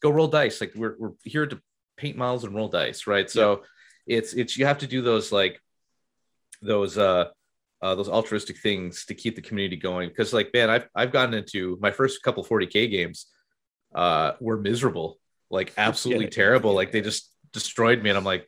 [0.00, 0.60] go roll dice.
[0.60, 1.60] Like we're we're here to
[2.00, 3.28] paint models and roll dice, right?
[3.30, 3.62] So
[4.06, 5.60] it's it's you have to do those like
[6.62, 7.26] those uh
[7.82, 10.08] uh, those altruistic things to keep the community going.
[10.10, 13.26] Because like, man, I've I've gotten into my first couple 40k games,
[13.94, 15.18] uh, were miserable,
[15.50, 16.30] like absolutely Yeah.
[16.42, 16.74] terrible.
[16.74, 18.46] Like they just destroyed me, and I'm like,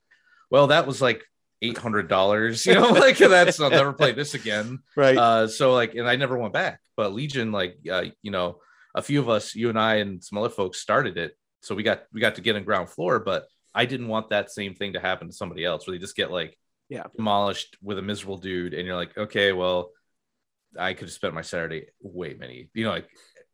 [0.51, 1.23] well, that was like
[1.63, 4.81] eight hundred dollars, you know, like that's I'll never play this again.
[4.97, 5.17] Right.
[5.17, 6.81] Uh, so like, and I never went back.
[6.97, 8.59] But Legion, like, uh, you know,
[8.95, 11.83] a few of us, you and I and some other folks started it, so we
[11.83, 13.19] got we got to get in ground floor.
[13.19, 16.17] But I didn't want that same thing to happen to somebody else, where they just
[16.17, 17.05] get like Yeah.
[17.17, 19.91] demolished with a miserable dude, and you're like, okay, well,
[20.79, 23.09] I could have spent my Saturday way many, you know, like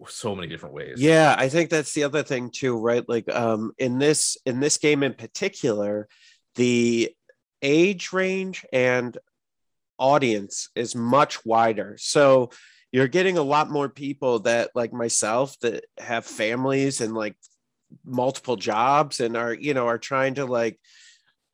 [0.07, 1.01] so many different ways.
[1.01, 3.05] Yeah, I think that's the other thing too, right?
[3.09, 6.09] Like um in this in this game in particular,
[6.55, 7.15] the
[7.63, 9.19] age range and
[9.99, 11.97] audience is much wider.
[11.99, 12.51] So
[12.93, 17.37] you're getting a lot more people that like myself that have families and like
[18.05, 20.79] multiple jobs and are, you know, are trying to like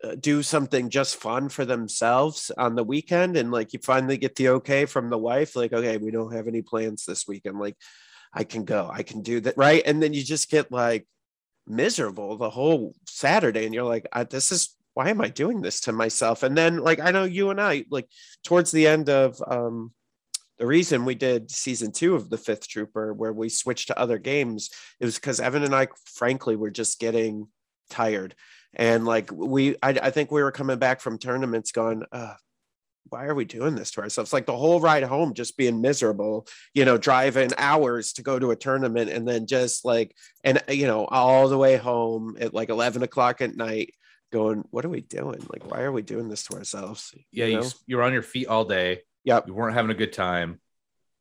[0.02, 4.34] uh, do something just fun for themselves on the weekend and like you finally get
[4.36, 7.76] the okay from the wife like okay we don't have any plans this weekend like
[8.34, 9.82] I can go, I can do that, right?
[9.86, 11.06] And then you just get like
[11.66, 15.80] miserable the whole Saturday, and you're like, I, this is why am I doing this
[15.82, 16.42] to myself?
[16.42, 18.08] And then like I know you and I like
[18.44, 19.92] towards the end of um
[20.64, 24.16] the reason we did season two of the Fifth Trooper, where we switched to other
[24.16, 27.48] games, it was because Evan and I, frankly, were just getting
[27.90, 28.34] tired.
[28.72, 32.32] And like we, I, I think we were coming back from tournaments going, uh,
[33.10, 34.32] why are we doing this to ourselves?
[34.32, 38.50] Like the whole ride home, just being miserable, you know, driving hours to go to
[38.50, 42.70] a tournament and then just like, and you know, all the way home at like
[42.70, 43.92] 11 o'clock at night
[44.32, 45.46] going, what are we doing?
[45.52, 47.14] Like, why are we doing this to ourselves?
[47.30, 47.68] yeah, You know?
[47.86, 49.02] you're on your feet all day.
[49.24, 49.48] Yep.
[49.48, 50.60] You weren't having a good time.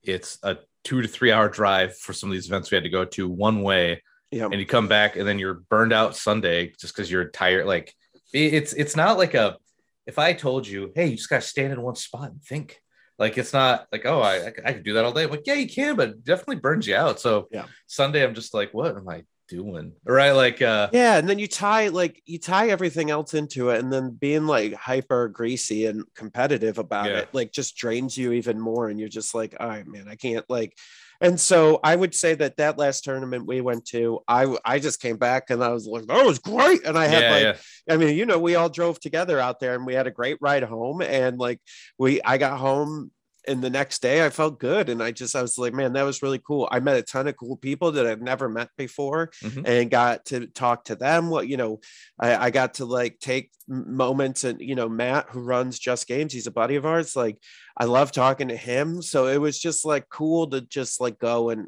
[0.04, 2.90] It's a two to three hour drive for some of these events we had to
[2.90, 4.46] go to one way, Yeah.
[4.46, 7.66] and you come back and then you're burned out Sunday just because you're tired.
[7.66, 7.94] Like
[8.34, 9.58] it's it's not like a
[10.06, 12.80] if I told you, hey, you just gotta stand in one spot and think.
[13.20, 15.24] Like it's not like oh I I could- do that all day.
[15.24, 17.20] I'm like yeah you can, but it definitely burns you out.
[17.22, 17.68] So Yeah.
[17.88, 19.24] Sunday I'm just like what am I
[19.56, 19.94] doing?
[20.06, 20.32] Right?
[20.32, 23.92] Like uh yeah and then you tie like you tie everything else into it and
[23.94, 27.20] then being like hyper greasy and competitive about Yeah.
[27.20, 30.16] it like just drains you even more and you're just like all right man i
[30.16, 30.74] can't like
[31.22, 35.00] and so i would say that that last tournament we went to i i just
[35.02, 37.94] came back and i was like that was great and i had yeah, like yeah.
[37.94, 40.38] I mean, you know, we all drove together out there and we had a great
[40.40, 41.02] ride home.
[41.02, 41.60] And like
[41.98, 43.12] we I got home
[43.48, 44.90] and the next day I felt good.
[44.90, 46.68] And I just I was like, man, that was really cool.
[46.72, 49.68] I met a ton of cool people that I've never met before Mhm.
[49.68, 51.30] and got to talk to them.
[51.30, 51.80] What you know,
[52.20, 56.34] I, I got to like take moments and you know, Matt who runs Just Games,
[56.34, 57.16] he's a buddy of ours.
[57.16, 57.38] Like
[57.78, 59.02] I love talking to him.
[59.02, 61.68] So it was just like cool to just like go and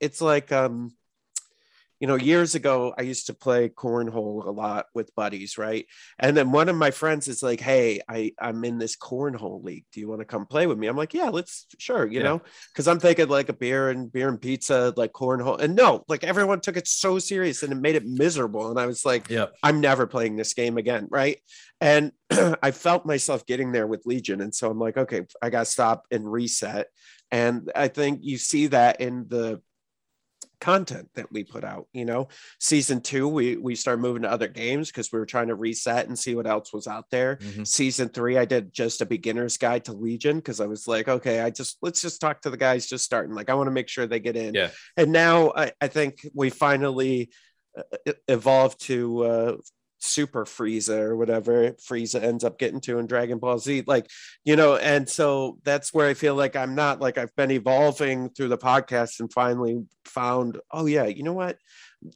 [0.00, 0.92] it's like um
[2.00, 5.86] you know, years ago, I used to play cornhole a lot with buddies, right?
[6.18, 9.86] And then one of my friends is like, Hey, I, I'm in this cornhole league.
[9.92, 10.86] Do you want to come play with me?
[10.88, 12.24] I'm like, Yeah, let's sure, you Yeah.
[12.24, 15.58] know, because I'm thinking like a beer and beer and pizza, like cornhole.
[15.60, 18.70] And no, like everyone took it so serious and it made it miserable.
[18.70, 19.54] And I was like, Yep.
[19.62, 21.38] I'm never playing this game again, right?
[21.80, 24.40] And I felt myself getting there with Legion.
[24.40, 26.88] And so I'm like, okay, I got to stop and reset.
[27.30, 29.60] And I think you see that in the
[30.60, 34.48] content that we put out you know season two we we started moving to other
[34.48, 37.66] games because we were trying to reset and see what else was out there Mhm.
[37.66, 41.40] season three i did just a beginner's guide to legion because i was like okay
[41.40, 43.88] i just let's just talk to the guys just starting like i want to make
[43.88, 44.70] sure they get in Yeah.
[44.96, 47.30] and now i, I think we finally
[47.76, 49.56] uh, evolved to uh
[49.98, 54.10] super frieza or whatever frieza ends up getting to in dragon ball z like
[54.44, 58.28] you know and so that's where i feel like i'm not like i've been evolving
[58.30, 61.58] through the podcast and finally found oh yeah you know what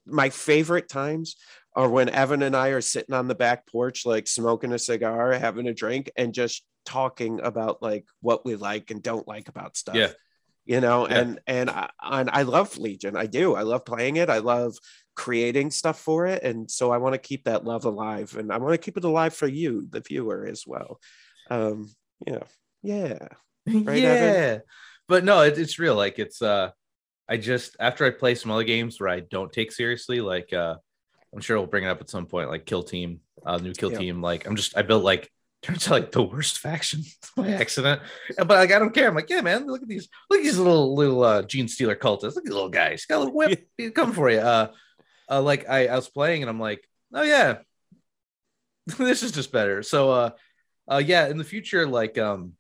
[0.07, 1.37] my favorite times
[1.75, 5.33] are when evan and i are sitting on the back porch like smoking a cigar
[5.33, 9.77] having a drink and just talking about like what we like and don't like about
[9.77, 10.13] stuff Yeah.
[10.65, 11.19] You know Yeah.
[11.21, 14.77] and and I, and I love legion i do i love playing it i love
[15.17, 18.57] creating stuff for it and so i want to keep that love alive and i
[18.59, 20.99] want to keep it alive for you the viewer as well
[21.51, 21.89] um
[22.27, 22.43] yeah
[22.83, 23.29] yeah
[23.67, 24.09] Right, yeah.
[24.09, 24.63] Evan?
[25.07, 25.95] But no, it, it's real.
[25.95, 26.71] Like it's uh
[27.29, 30.77] I just after I play some other games where I don't take seriously, like uh
[31.35, 33.93] I'm sure we'll bring it up at some point, like Kill Team, uh new Kill
[33.93, 33.99] Yeah.
[33.99, 34.23] Team.
[34.23, 35.31] Like I'm just I built like
[35.63, 37.03] turns out like the worst faction
[37.37, 38.03] by accident.
[38.37, 39.09] But like I don't care.
[39.09, 42.35] I'm like, yeah, man, look at these, look at these little little uh Genestealer cultists.
[42.35, 43.07] Look at these little guys.
[43.07, 44.39] Got a little whip He's coming for you.
[44.39, 44.73] Uh
[45.29, 47.59] uh like I, I was playing and I'm like, oh yeah,
[48.99, 49.83] this is just better.
[49.83, 50.31] So uh
[50.91, 52.55] uh yeah, in the future, like um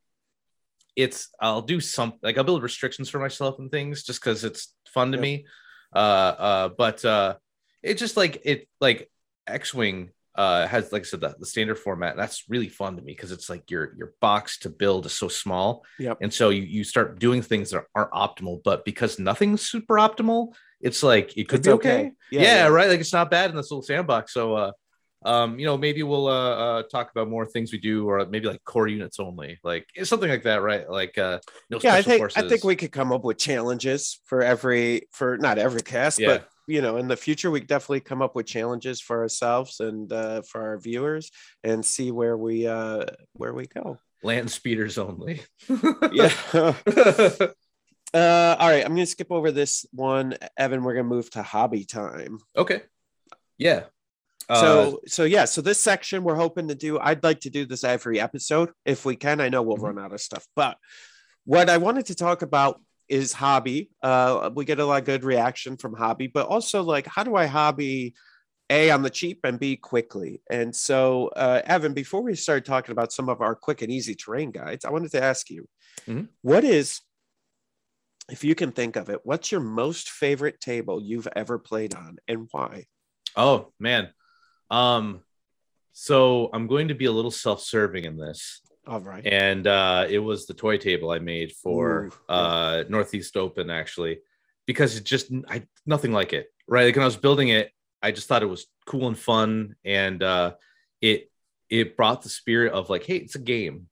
[0.96, 4.74] it's I'll do some like I'll build restrictions for myself and things just because it's
[4.88, 5.46] fun to me.
[5.94, 7.36] Uh uh but uh
[7.82, 9.10] it just like it like
[9.46, 13.12] X-Wing uh has like I said the, the standard format that's really fun to me
[13.12, 15.84] because it's like your your box to build is so small.
[15.98, 16.18] Yep.
[16.20, 20.54] and so you, you start doing things that aren't optimal but because nothing's super optimal
[20.80, 22.66] it's like it could It's be okay, Yeah, Yeah, yeah.
[22.68, 22.88] right?
[22.88, 24.32] Like it's not bad in this little sandbox.
[24.32, 24.72] So uh
[25.26, 28.46] um you know maybe we'll uh, uh talk about more things we do or maybe
[28.48, 30.88] like core units only like something like that right?
[30.88, 34.42] Like uh no yeah i think i think we could come up with challenges for
[34.42, 36.28] every for not every cast Yeah.
[36.38, 40.12] but you know in the future we definitely come up with challenges for ourselves and
[40.12, 41.30] uh for our viewers
[41.64, 43.04] and see where we uh
[43.34, 43.98] where we go.
[44.22, 45.42] Land speeders only.
[46.12, 46.32] Yeah.
[48.12, 51.84] Uh all right i'm gonna skip over this one evan we're gonna move to hobby
[51.84, 52.40] time.
[52.56, 52.82] Okay.
[53.56, 53.84] Yeah.
[54.48, 57.64] Uh, so so yeah so this section we're hoping to do i'd like to do
[57.64, 58.70] this every episode.
[58.84, 59.82] If we can i know we'll Mhm.
[59.94, 60.76] run out of stuff but
[61.44, 65.24] what i wanted to talk about is hobby uh we get a lot of good
[65.24, 68.14] reaction from hobby but also like how do i hobby
[68.70, 72.92] a on the cheap and b quickly and so uh evan before we start talking
[72.92, 75.68] about some of our quick and easy terrain guides i wanted to ask you
[76.06, 76.28] Mhm.
[76.42, 77.00] what is
[78.30, 82.16] if you can think of it what's your most favorite table you've ever played on
[82.28, 82.84] and why
[83.36, 84.08] Oh man.
[84.70, 85.20] Um
[85.92, 88.60] so I'm going to be a little self-serving in this.
[88.86, 93.36] All right And uh it was the toy table I made for Ooh, uh Northeast
[93.36, 94.20] Open actually
[94.66, 96.52] because it just I nothing like it.
[96.66, 96.84] Right?
[96.86, 97.70] Like when I was building it,
[98.02, 100.54] I just thought it was cool and fun and uh
[101.00, 101.30] it
[101.68, 103.88] it brought the spirit of like hey, it's a game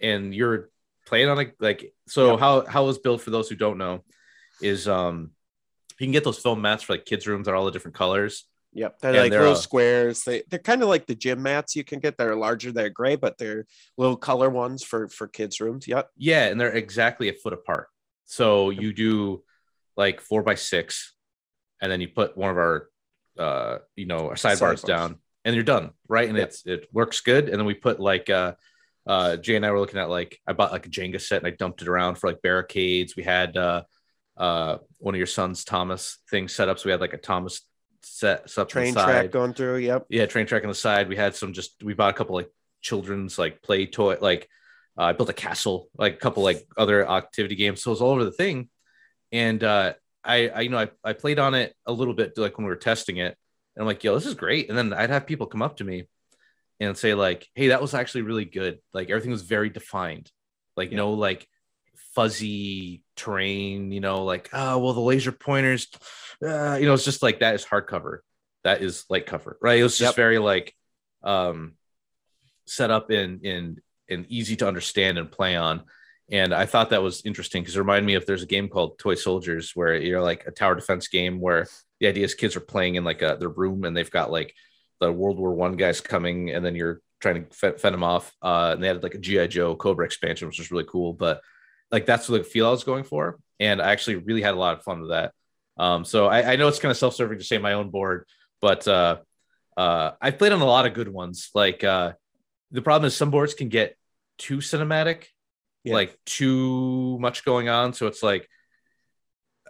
[0.00, 0.70] and you're
[1.06, 2.40] playing on a like so Yep.
[2.40, 4.04] how how it was built for those who don't know
[4.62, 5.30] is um
[5.98, 7.96] you can get those foam mats for like kids rooms that are all the different
[7.96, 8.44] colors
[8.78, 10.22] Yep, they're And like they're, little uh, squares.
[10.24, 12.16] They they're kind of like the gym mats you can get.
[12.16, 15.86] They're larger, they're gray, but they're little color ones for for kids' rooms.
[15.88, 16.08] Yep.
[16.16, 17.88] Yeah, and they're exactly a foot apart.
[18.26, 19.42] So you do
[19.96, 21.14] like four by six,
[21.82, 22.88] and then you put one of our,
[23.38, 24.84] uh, you know, our sidebars Sidebars.
[24.84, 26.28] down, and you're done, right?
[26.28, 26.48] And Yep.
[26.48, 27.48] it's it works good.
[27.48, 28.52] And then we put like, uh,
[29.06, 31.46] uh, Jay and I were looking at like I bought like a Jenga set and
[31.46, 33.16] I dumped it around for like barricades.
[33.16, 33.82] We had uh,
[34.36, 37.62] uh, one of your son's Thomas things set up, so we had like a Thomas
[38.02, 39.78] set, up Train track going through.
[39.78, 40.06] Yep.
[40.08, 41.08] yeah train track on the side.
[41.08, 44.48] We had some just we bought a couple like children's like play toy like
[44.96, 47.82] uh, i built a castle like a couple like other activity games.
[47.82, 48.68] So it was all over the thing.
[49.32, 49.94] And uh
[50.24, 52.70] i i you know i, I played on it a little bit like when we
[52.70, 53.36] were testing it.
[53.76, 54.68] And i'm like yo this is great.
[54.68, 56.08] And then i'd have people come up to me
[56.80, 58.78] and say like hey that was actually really good.
[58.92, 60.30] Like everything was very defined.
[60.76, 60.98] Like Yeah.
[60.98, 61.46] no like
[62.14, 65.88] fuzzy terrain you know like oh well the laser pointers
[66.44, 68.18] uh, you know it's just like that is hardcover
[68.64, 70.16] that is light cover right it was just Yep.
[70.16, 70.74] very like
[71.22, 71.74] um
[72.66, 75.82] set up in in and easy to understand and play on
[76.30, 78.98] and I thought that was interesting because it reminded me of there's a game called
[78.98, 81.66] Toy Soldiers where you're like a tower defense game where
[82.00, 84.54] the idea is kids are playing in like a their room and they've got like
[85.00, 88.34] the World War One guys coming and then you're trying to fend, fend them off.
[88.42, 91.14] Uh, and they had like a GI Joe Cobra expansion, which was really cool.
[91.14, 91.40] But
[91.90, 94.76] like that's the feel I was going for, and I actually really had a lot
[94.76, 95.32] of fun with that.
[95.78, 98.26] Um, so I, I know it's kind of self-serving to say my own board,
[98.60, 99.18] but uh,
[99.76, 101.50] uh, I played on a lot of good ones.
[101.54, 102.12] Like uh,
[102.70, 103.96] the problem is some boards can get
[104.38, 105.26] too cinematic,
[105.84, 105.94] yeah.
[105.94, 107.92] like too much going on.
[107.92, 108.48] So it's like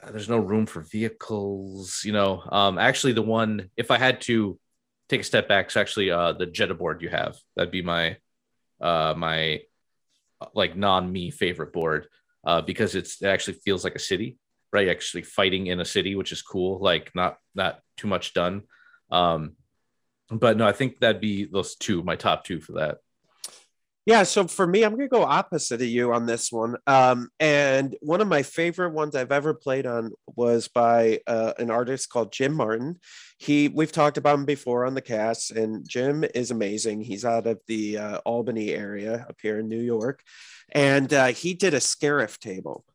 [0.02, 2.02] uh, there's no room for vehicles.
[2.04, 4.59] You know, um, actually the one if I had to
[5.09, 7.36] take a step back, it's actually uh, the Jedha board you have.
[7.54, 8.16] That'd be my
[8.80, 9.61] uh, my
[10.54, 12.06] like non me favorite board
[12.44, 14.38] uh, because it's it actually feels like a city
[14.73, 14.89] right?
[14.89, 16.79] Actually fighting in a city, which is cool.
[16.81, 18.62] Like not not too much done.
[19.11, 19.57] Um,
[20.31, 22.99] but no, I think that'd be those two, my top two for that.
[24.09, 26.77] Yeah, so for me, I'm gonna go opposite of you on this one.
[26.87, 31.71] Um, and one of my favorite ones I've ever played on was by uh, an
[31.71, 33.01] artist called Jim Martin.
[33.37, 37.03] He we've talked about him before on the cast, and Jim is amazing.
[37.03, 40.23] He's out of the uh, Albany area up here in New York,
[40.73, 42.87] and uh, he did a Scarif table.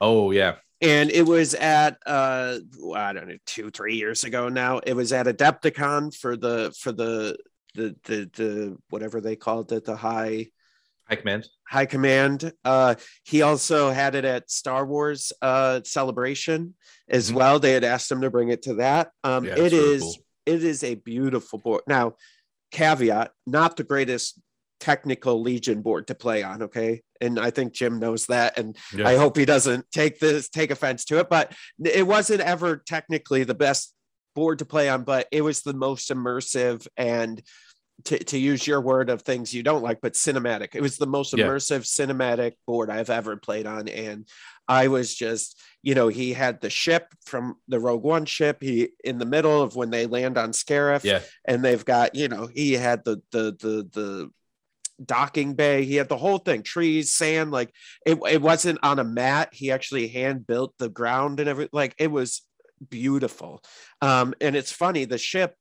[0.00, 2.58] Oh yeah, and it was at uh
[2.94, 6.92] i don't know two three years ago now it was at adepticon for the for
[6.92, 7.36] the
[7.74, 10.46] the the, the whatever they called it the high
[11.08, 11.48] high command.
[11.68, 12.52] High command.
[12.64, 16.74] Uh he also had it at star wars uh celebration
[17.08, 17.36] as mm-hmm.
[17.36, 17.58] well.
[17.58, 19.10] They had asked him to bring it to that.
[19.24, 20.14] Um yeah, it is cool.
[20.46, 21.82] it is a beautiful board.
[21.86, 22.14] Now
[22.70, 24.40] caveat not the greatest
[24.80, 29.06] technical legion board to play on okay and i think jim knows that and yeah.
[29.06, 31.54] i hope he doesn't take this take offense to it but
[31.84, 33.94] it wasn't ever technically the best
[34.34, 37.42] board to play on but it was the most immersive and
[38.04, 41.06] to, to use your word of things you don't like but cinematic it was the
[41.06, 42.06] most immersive yeah.
[42.06, 44.26] cinematic board i've ever played on and
[44.66, 48.88] i was just you know he had the ship from the rogue one ship he
[49.04, 52.46] in the middle of when they land on scarif yeah and they've got you know
[52.46, 54.30] he had the the the the
[55.04, 55.84] docking bay.
[55.84, 57.50] He had the whole thing, trees, sand.
[57.50, 57.74] Like
[58.06, 59.50] it, it wasn't on a mat.
[59.52, 61.70] He actually hand built the ground and everything.
[61.72, 62.42] Like it was
[62.88, 63.62] beautiful.
[64.00, 65.54] Um, and it's funny, the ship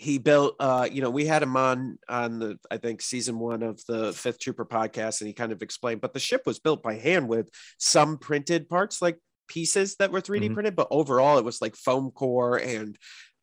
[0.00, 3.64] he built uh you know we had him on on the i think season one
[3.64, 6.84] of the fifth trooper podcast and he kind of explained but the ship was built
[6.84, 10.54] by hand with some printed parts like pieces that were 3d mm-hmm.
[10.54, 12.96] printed but overall it was like foam core and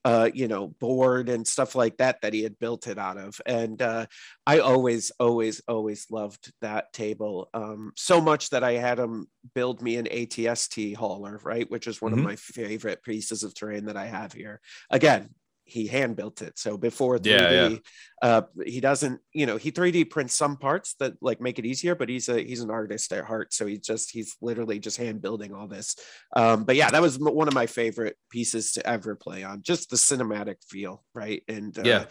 [0.06, 3.42] uh, you know, board and stuff like that that he had built it out of.
[3.48, 4.06] And uh,
[4.46, 9.82] I always, always, always loved that table um, so much that I had him build
[9.82, 12.20] me an ATST hauler, right, which is one mm-hmm.
[12.20, 14.62] of my favorite pieces of terrain that I have here.
[14.92, 15.32] Again,
[15.66, 16.58] he hand built it.
[16.58, 17.78] So before 3D, yeah, yeah.
[18.22, 21.96] Uh, he doesn't, you know, he 3D prints some parts that like make it easier,
[21.96, 23.54] but he's a he's an artist at heart.
[23.54, 25.96] So he's just he's literally just hand building all this.
[26.36, 29.64] Um, but yeah, that was one of my favorite pieces to ever play on.
[29.64, 31.44] Just the cinematic feel, right?
[31.48, 32.06] And uh, yeah.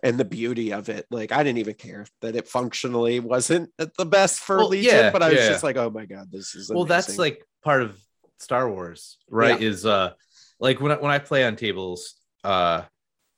[0.00, 4.06] And the beauty of it, like I didn't even care that it functionally wasn't the
[4.06, 6.70] best for well, Legion, yeah, but I was just like, oh my god, this is
[6.70, 6.76] amazing.
[6.76, 6.84] well.
[6.84, 7.98] That's like part of
[8.38, 9.60] Star Wars, right?
[9.60, 10.12] Is uh,
[10.60, 12.14] like when I, when I play on tables,
[12.44, 12.82] uh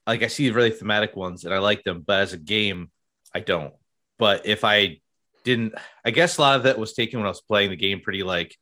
[0.07, 2.91] like I see really thematic ones and I like them, but as a game,
[3.35, 3.73] I don't.
[4.19, 4.99] But if I
[5.45, 5.75] didn't,
[6.05, 8.23] I guess a lot of that was taken when I was playing the game pretty
[8.23, 8.57] like,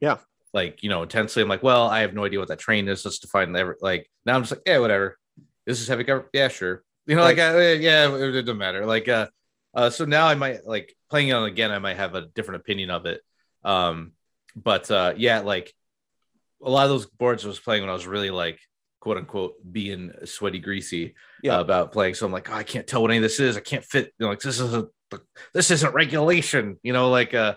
[0.00, 0.18] yeah,
[0.52, 1.42] like you know, intensely.
[1.42, 3.04] I'm like, well, I have no idea what that train is.
[3.04, 4.36] Let's define ever like now.
[4.36, 5.18] I'm just like, yeah, whatever.
[5.66, 6.28] This is heavy cover.
[6.32, 6.82] Yeah, sure.
[7.06, 8.84] You know, like, like uh, yeah, it, it doesn't matter.
[8.84, 9.28] Like, uh,
[9.74, 11.70] uh, so now I might like playing it on again.
[11.70, 13.22] I might have a different opinion of it.
[13.64, 14.12] Um,
[14.54, 15.72] but uh, yeah, like
[16.62, 18.60] a lot of those boards I was playing when I was really like
[19.02, 21.58] quote unquote being sweaty greasy yeah.
[21.58, 23.60] about playing so i'm like oh, i can't tell what any of this is i
[23.60, 24.88] can't fit you know, like this isn't
[25.52, 27.54] this isn't regulation you know like uh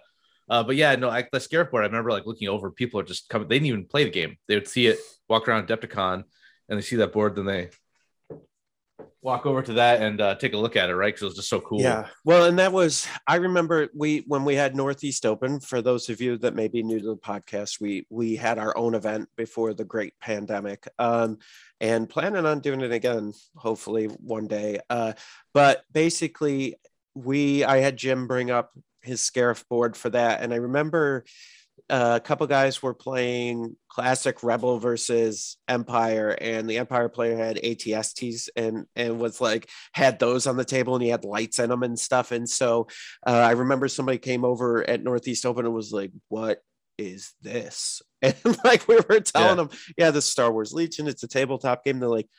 [0.48, 3.04] uh, but yeah, no, I, the Scarif board, I remember like looking over, people are
[3.04, 4.38] just coming, they didn't even play the game.
[4.48, 6.24] They would see it, walk around Adepticon,
[6.70, 7.70] and they see that board, then they
[9.26, 11.08] walk over to that and uh, take a look at it, right?
[11.08, 11.82] Because it was just so cool.
[11.82, 12.08] Yeah.
[12.24, 15.60] Well, and that was I remember we when we had Northeast Open.
[15.60, 18.78] For those of you that may be new to the podcast, we we had our
[18.78, 21.40] own event before the great pandemic, um,
[21.82, 24.80] and planning on doing it again, hopefully one day.
[24.92, 25.14] Uh,
[25.54, 26.76] but basically,
[27.16, 28.72] we I had Jim bring up
[29.02, 31.26] his Scarif board for that, and I remember
[31.90, 38.50] a couple guys were playing classic rebel versus empire and the empire player had atsts
[38.56, 41.84] and and was like had those on the table and he had lights in them
[41.84, 42.32] and stuff.
[42.32, 42.88] And so
[43.26, 46.62] uh, i remember somebody came over at northeast open and was like what
[46.98, 48.02] is this?
[48.22, 49.56] And like we were telling yeah.
[49.56, 52.00] them yeah the star wars legion it's a tabletop game.
[52.00, 52.30] They're like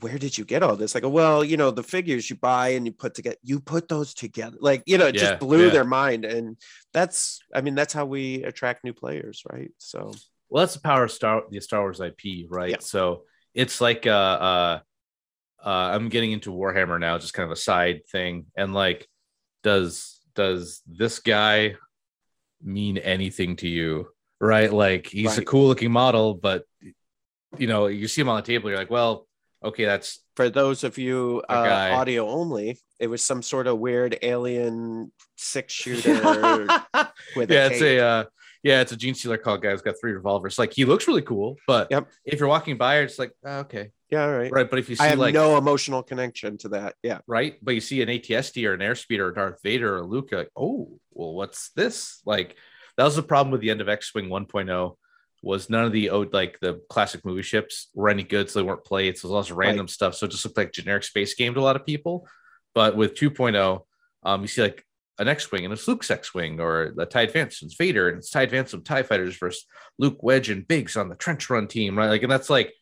[0.00, 0.96] where did you get all this?
[0.96, 3.88] I go, well, you know, the figures you buy and you put together, you put
[3.88, 4.56] those together.
[4.60, 5.70] Like, you know, it Yeah, just blew yeah.
[5.70, 6.24] their mind.
[6.24, 6.56] And
[6.92, 9.70] that's, I mean, that's how we attract new players, right?
[9.78, 10.12] So,
[10.48, 12.70] Well, that's the power of Star the Star Wars IP, right?
[12.70, 12.76] Yeah.
[12.80, 13.24] So
[13.54, 14.80] it's like uh uh
[15.64, 18.46] uh I'm getting into Warhammer now, just kind of a side thing.
[18.56, 19.06] And like,
[19.62, 21.76] does does this guy
[22.62, 24.08] mean anything to you?
[24.40, 24.72] Right?
[24.72, 26.64] Like he's a cool looking model, but
[27.58, 29.28] you know, you see him on the table, you're like, well,
[29.64, 34.18] okay, that's for those of you uh, audio only, it was some sort of weird
[34.22, 36.66] alien six shooter
[37.36, 38.24] with yeah, a it's a uh,
[38.62, 40.58] yeah, it's a genestealer called guy who's got three revolvers.
[40.58, 42.08] Like he looks really cool, but Yep.
[42.24, 44.52] if you're walking by, it's like oh, okay, yeah, all right.
[44.52, 44.70] right.
[44.70, 46.94] But if you see I have like no emotional connection to that.
[47.02, 47.18] Yeah.
[47.26, 50.40] right, but you see an ATST or an airspeeder or Darth Vader or Luke, you're
[50.40, 52.20] like oh, well, what's this?
[52.24, 52.56] Like
[52.96, 54.96] that was the problem with the end of X-wing 1.0
[55.42, 58.66] was none of the oh, like the classic movie ships were any good, so they
[58.66, 59.18] weren't played.
[59.18, 60.14] So it was lots of random stuff.
[60.14, 62.28] So it just looked like generic space game to a lot of people.
[62.74, 63.80] But with 2.0,
[64.22, 64.86] um, you see like
[65.18, 68.42] an X-wing and it's Luke's X-wing, or the TIE Advance and Vader, and it's TIE
[68.42, 69.66] Advance and TIE Fighters versus
[69.98, 72.08] Luke Wedge and Biggs on the trench run team, right?
[72.08, 72.72] Like, and that's like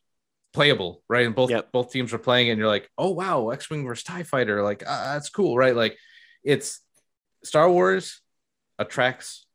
[0.53, 1.27] playable, right?
[1.27, 1.73] And both Yep.
[1.73, 5.15] both teams are playing, and you're like, oh wow, X-wing versus TIE Fighter, like ah,
[5.15, 5.75] that's cool, right?
[5.75, 5.97] Like,
[6.45, 6.81] it's
[7.43, 8.21] Star Wars
[8.79, 9.47] attracts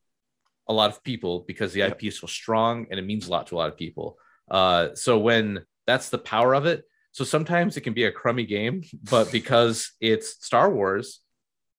[0.67, 1.91] a lot of people because the Yep.
[1.93, 4.17] IP is so strong and it means a lot to a lot of people.
[4.49, 8.45] Uh, so when that's the power of it, so sometimes it can be a crummy
[8.45, 11.21] game, but because it's Star Wars,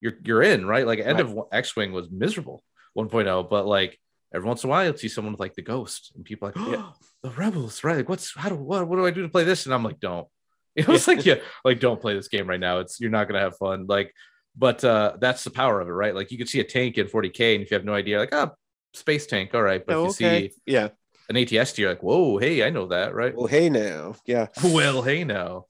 [0.00, 0.86] you're you're in, right?
[0.86, 2.62] Like end of X-wing was miserable
[2.96, 3.98] 1.0, but like
[4.34, 6.56] every once in a while you'll see someone with like the ghost and people like,
[6.58, 6.90] oh, Yeah.
[7.22, 7.96] the rebels, right?
[7.96, 9.66] Like what's how do what, what do I do to play this?
[9.66, 10.26] And I'm like, don't.
[10.76, 12.80] It was like, yeah, like don't play this game right now.
[12.80, 13.86] It's you're not gonna have fun.
[13.86, 14.12] Like,
[14.56, 16.14] but uh that's the power of it, right?
[16.14, 18.34] Like you could see a tank in 40k, and if you have no idea, like,
[18.34, 18.52] ah,
[18.96, 19.84] space tank, all right.
[19.84, 20.48] But Oh, if you okay.
[20.48, 20.88] see Yeah.
[21.28, 23.34] an ATST, you're like, whoa, hey, I know that, right?
[23.34, 24.16] Well, hey now.
[24.24, 24.48] Yeah.
[24.62, 25.66] Well, hey now.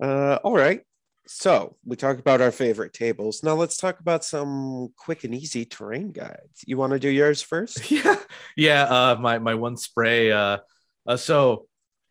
[0.00, 0.80] Uh, all right.
[1.26, 3.44] So we talked about our favorite tables.
[3.44, 6.64] Now let's talk about some quick and easy terrain guides.
[6.66, 7.88] You want to do yours first?
[7.90, 8.16] yeah
[8.56, 10.58] yeah uh my my one spray uh,
[11.06, 11.66] uh so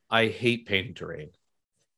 [0.09, 1.29] i hate painting terrain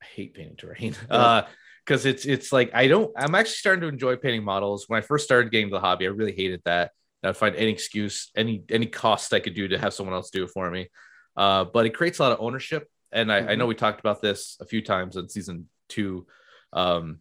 [0.01, 1.43] i hate painting terrain uh
[1.85, 5.01] because it's it's like i don't i'm actually starting to enjoy painting models when i
[5.01, 6.91] first started getting into the hobby i really hated that
[7.23, 10.43] i'd find any excuse any any cost i could do to have someone else do
[10.43, 10.89] it for me
[11.37, 13.57] uh but it creates a lot of ownership and i, I Mhm.
[13.59, 16.25] know we talked about this a few times in season two
[16.73, 17.19] um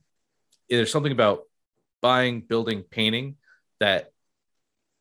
[0.69, 1.43] there's something about
[2.01, 3.37] buying building painting
[3.81, 4.11] that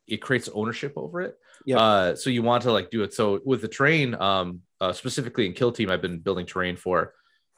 [0.08, 1.78] it creates ownership over it Yeah.
[1.78, 3.14] uh, so you want to like do it.
[3.14, 7.14] So with the terrain, um, uh, specifically in Kill Team, I've been building terrain for.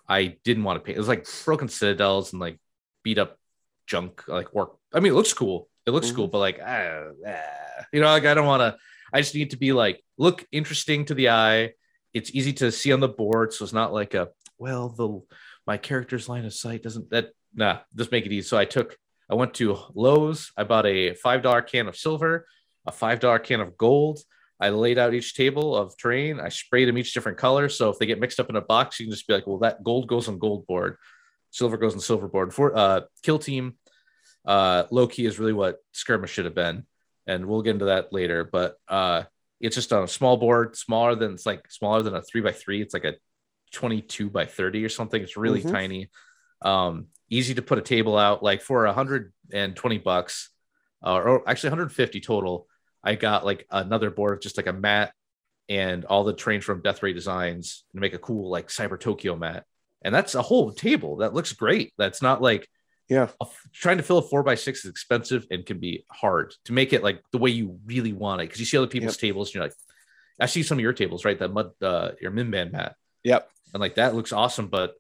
[0.10, 0.98] I didn't want to paint.
[0.98, 2.60] It was like broken citadels and like
[3.04, 3.38] beat up
[3.88, 4.72] junk, like work.
[4.94, 5.70] I mean, it looks cool.
[5.86, 6.16] It looks Mhm.
[6.16, 7.86] cool, but like, ah, ah.
[7.92, 8.78] you know, like I don't want to.
[9.14, 11.74] I just need to be like look interesting to the eye.
[12.14, 15.22] It's easy to see on the board, so it's not like a well the
[15.68, 18.48] my character's line of sight doesn't that nah just make it easy.
[18.48, 18.98] So I took
[19.30, 20.52] I went to Lowe's.
[20.58, 22.46] I bought a five dollar can of silver,
[22.86, 24.20] a five dollar can of gold.
[24.60, 26.40] I laid out each table of terrain.
[26.40, 27.68] I sprayed them each different color.
[27.68, 29.58] So if they get mixed up in a box, you can just be like, well,
[29.60, 30.98] that gold goes on gold board,
[31.50, 32.54] silver goes on silver board.
[32.54, 33.78] For uh, kill team,
[34.46, 36.86] uh, low key is really what skirmish should have been,
[37.28, 38.44] and we'll get into that later.
[38.44, 39.24] But uh,
[39.60, 42.52] it's just on a small board, smaller than it's like smaller than a three by
[42.52, 42.82] three.
[42.82, 43.16] It's like a
[43.72, 45.22] twenty-two by thirty or something.
[45.22, 45.72] It's really Mhm.
[45.72, 46.10] tiny.
[46.62, 48.44] Um, easy to put a table out.
[48.44, 50.50] Like for a hundred and twenty bucks,
[51.06, 52.68] uh, or actually 150 total.
[53.04, 55.14] I got like another board, just like a mat
[55.70, 59.36] and all the trains from Death Ray Designs to make a cool like Cyber Tokyo
[59.36, 59.66] mat.
[60.04, 61.94] And that's a whole table that looks great.
[61.98, 62.68] That's not like
[63.12, 63.28] Yeah.
[63.74, 66.94] trying to fill a four by six is expensive and can be hard to make
[66.94, 68.48] it like the way you really want it.
[68.48, 69.74] Cause you see other people's tables and you're like,
[70.40, 71.38] I see some of your tables, right?
[71.38, 72.96] That mud, uh, your Mimban mat.
[73.26, 73.50] Yep.
[73.74, 74.94] And like that looks awesome, but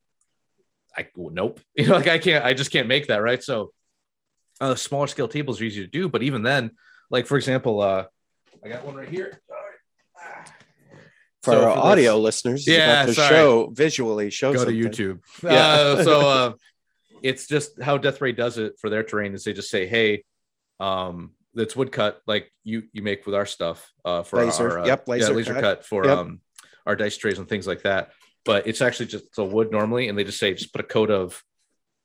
[0.95, 1.61] I nope.
[1.75, 3.41] You know, like I can't, I just can't make that, right?
[3.41, 3.71] So
[4.59, 6.71] uh, smaller scale tables are easy to do, but even then,
[7.09, 8.05] like for example, uh,
[8.63, 9.39] I got one right here.
[9.47, 10.45] Sorry.
[11.43, 13.29] For So our this- audio listeners, Yeah, about to sorry.
[13.29, 14.71] show visually show go to.
[14.71, 15.19] YouTube.
[15.41, 15.49] Yeah.
[15.51, 16.53] Uh, so uh,
[17.23, 20.23] it's just how Death Ray does it for their terrain is they just say, hey,
[20.79, 24.71] um, that's woodcut like you you make with our stuff uh, for Laser.
[24.71, 25.61] our uh, Yep, yeah, laser laser cut.
[25.61, 26.17] cut, for Yep.
[26.17, 26.41] um,
[26.85, 28.11] our dice trays and things like that.
[28.45, 31.11] But it's actually just a wood normally, and they just say just put a coat
[31.11, 31.41] of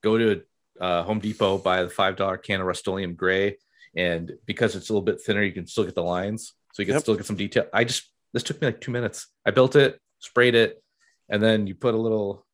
[0.03, 0.43] go to
[0.81, 3.57] uh, Home Depot buy the five dollar can of Rust-Oleum gray,
[3.97, 6.87] and because it's a little bit thinner, you can still get the lines, so you
[6.87, 7.03] can Yep.
[7.03, 7.67] still get some detail.
[7.73, 9.29] I just this took me like two minutes.
[9.47, 10.83] I built it, sprayed it,
[11.31, 12.46] and then you put a little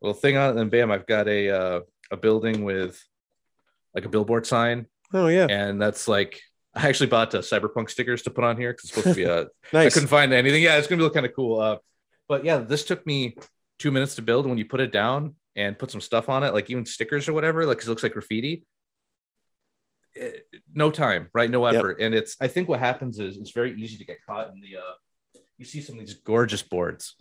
[0.00, 1.80] little thing on it, and then bam, I've got a uh,
[2.10, 3.02] a building with
[3.94, 6.40] like a billboard sign, Oh yeah, and that's like
[6.74, 9.30] I actually bought uh, cyberpunk stickers to put on here because it's supposed to be
[9.30, 9.40] a.
[9.72, 9.94] I nice.
[9.94, 10.62] couldn't find anything.
[10.62, 11.60] Yeah, it's gonna be kind of cool.
[11.60, 11.78] Uh,
[12.28, 13.36] but yeah, this took me
[13.78, 14.46] two minutes to build.
[14.46, 17.32] When you put it down and put some stuff on it, like even stickers or
[17.32, 18.64] whatever, like 'cause it looks like graffiti,
[20.14, 21.50] it- no time, right?
[21.50, 21.74] No Yep.
[21.76, 22.00] effort.
[22.00, 24.76] And it's I think what happens is it's very easy to get caught in the
[24.78, 27.14] uh you see some of these gorgeous boards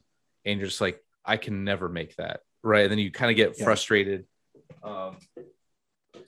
[0.44, 2.42] and you're just like, I can never make that.
[2.66, 2.82] Right.
[2.84, 3.64] And then you kind of get Yeah.
[3.64, 4.26] frustrated.
[4.84, 5.18] Um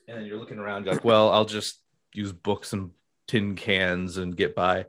[0.07, 1.81] and then you're looking around, you're like, well, I'll just
[2.13, 2.91] use books and
[3.27, 4.85] tin cans and get by.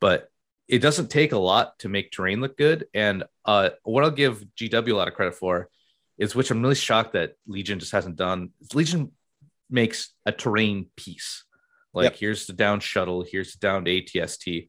[0.00, 0.28] But
[0.68, 2.86] it doesn't take a lot to make terrain look good.
[2.94, 5.68] And uh, what I'll give GW a lot of credit for
[6.16, 8.50] is, which I'm really shocked that Legion just hasn't done.
[8.72, 9.10] Legion
[9.68, 11.44] makes a terrain piece.
[11.92, 12.16] Like Yep.
[12.20, 14.68] here's the down shuttle, here's the down ATST.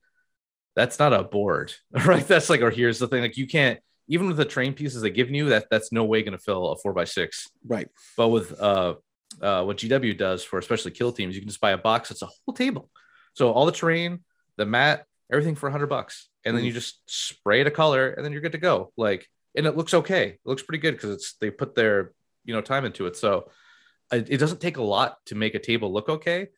[0.76, 2.28] That's not a board, right?
[2.28, 3.22] That's like, or here's the thing.
[3.22, 6.22] Like you can't even with the train pieces they give you, that that's no way
[6.22, 7.50] going to fill a four by six.
[7.66, 7.88] Right.
[8.18, 8.96] But with uh,
[9.42, 12.12] uh, what GW does for especially kill teams, you can just buy a box.
[12.12, 12.90] It's a whole table.
[13.34, 14.24] So all the terrain,
[14.58, 18.10] the mat, everything for a hundred bucks, and then you just spray it a color,
[18.10, 18.92] and then you're good to go.
[18.98, 20.28] Like, and it looks okay.
[20.28, 22.14] It looks pretty good because it's they put their
[22.46, 23.16] you know time into it.
[23.16, 23.50] So
[24.12, 26.50] it, it doesn't take a lot to make a table look okay.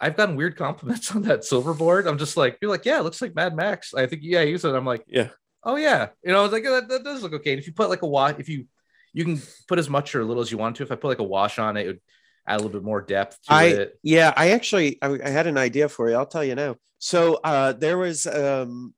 [0.00, 2.06] I've gotten weird compliments on that silver board.
[2.06, 3.94] I'm just like, you're like, yeah, it looks like Mad Max.
[3.94, 4.74] I think yeah, I use it.
[4.74, 5.28] I'm like, Yeah.
[5.64, 7.52] Oh yeah, you know, I was like, that, that does look okay.
[7.52, 8.66] And if you put like a wash, if you
[9.12, 10.82] you can put as much or a little as you want to.
[10.82, 12.00] If I put like a wash on it, it would
[12.46, 13.98] add a little bit more depth to I it.
[14.02, 16.16] yeah, I actually I, I had an idea for you.
[16.16, 16.76] I'll tell you now.
[16.98, 18.92] So uh, there was um,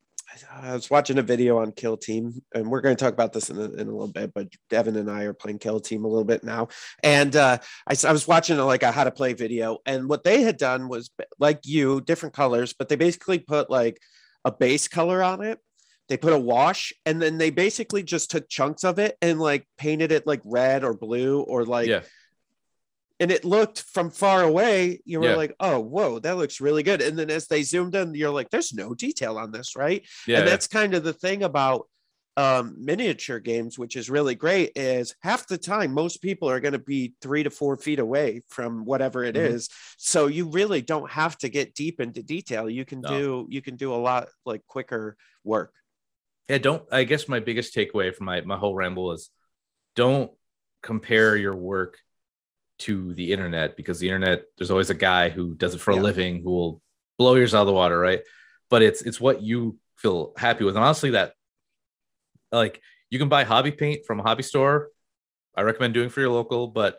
[0.53, 3.51] I was watching a video on Kill Team, and we're going to talk about this
[3.51, 4.33] in a, in a little bit.
[4.35, 6.69] But Devin and I are playing Kill Team a little bit now,
[7.03, 10.43] and uh, I was watching a, like a how to play video, and what they
[10.43, 13.99] had done was like you, different colors, but they basically put like
[14.45, 15.59] a base color on it.
[16.09, 19.67] They put a wash, and then they basically just took chunks of it and like
[19.77, 22.03] painted it like red or blue or like yeah,
[23.19, 25.37] and it looked from far away you were Yeah.
[25.37, 28.51] like oh whoa that looks really good and then as they zoomed in you're like
[28.51, 31.89] there's no detail on this right yeah, and that's kind of the thing about
[32.39, 36.75] um, miniature games which is really great is half the time most people are going
[36.75, 39.69] to be three to four feet away from whatever it is.
[39.69, 39.73] Mhm.
[39.97, 43.09] so you really don't have to get deep into detail you can No.
[43.09, 45.73] do you can do a lot like quicker work
[46.49, 46.59] yeah.
[46.59, 46.83] Don't.
[46.93, 49.31] I guess my biggest takeaway from my my whole ramble is,
[49.95, 50.31] don't
[50.83, 51.99] compare your work
[52.79, 56.01] to the internet because the internet there's always a guy who does it for Yeah.
[56.01, 56.83] a living who will
[57.19, 58.21] blow yours out of the water, right?
[58.71, 61.33] But it's it's what you feel happy with, and honestly, that
[62.53, 62.81] like
[63.11, 64.91] you can buy hobby paint from a hobby store.
[65.57, 66.99] I recommend doing for your local, but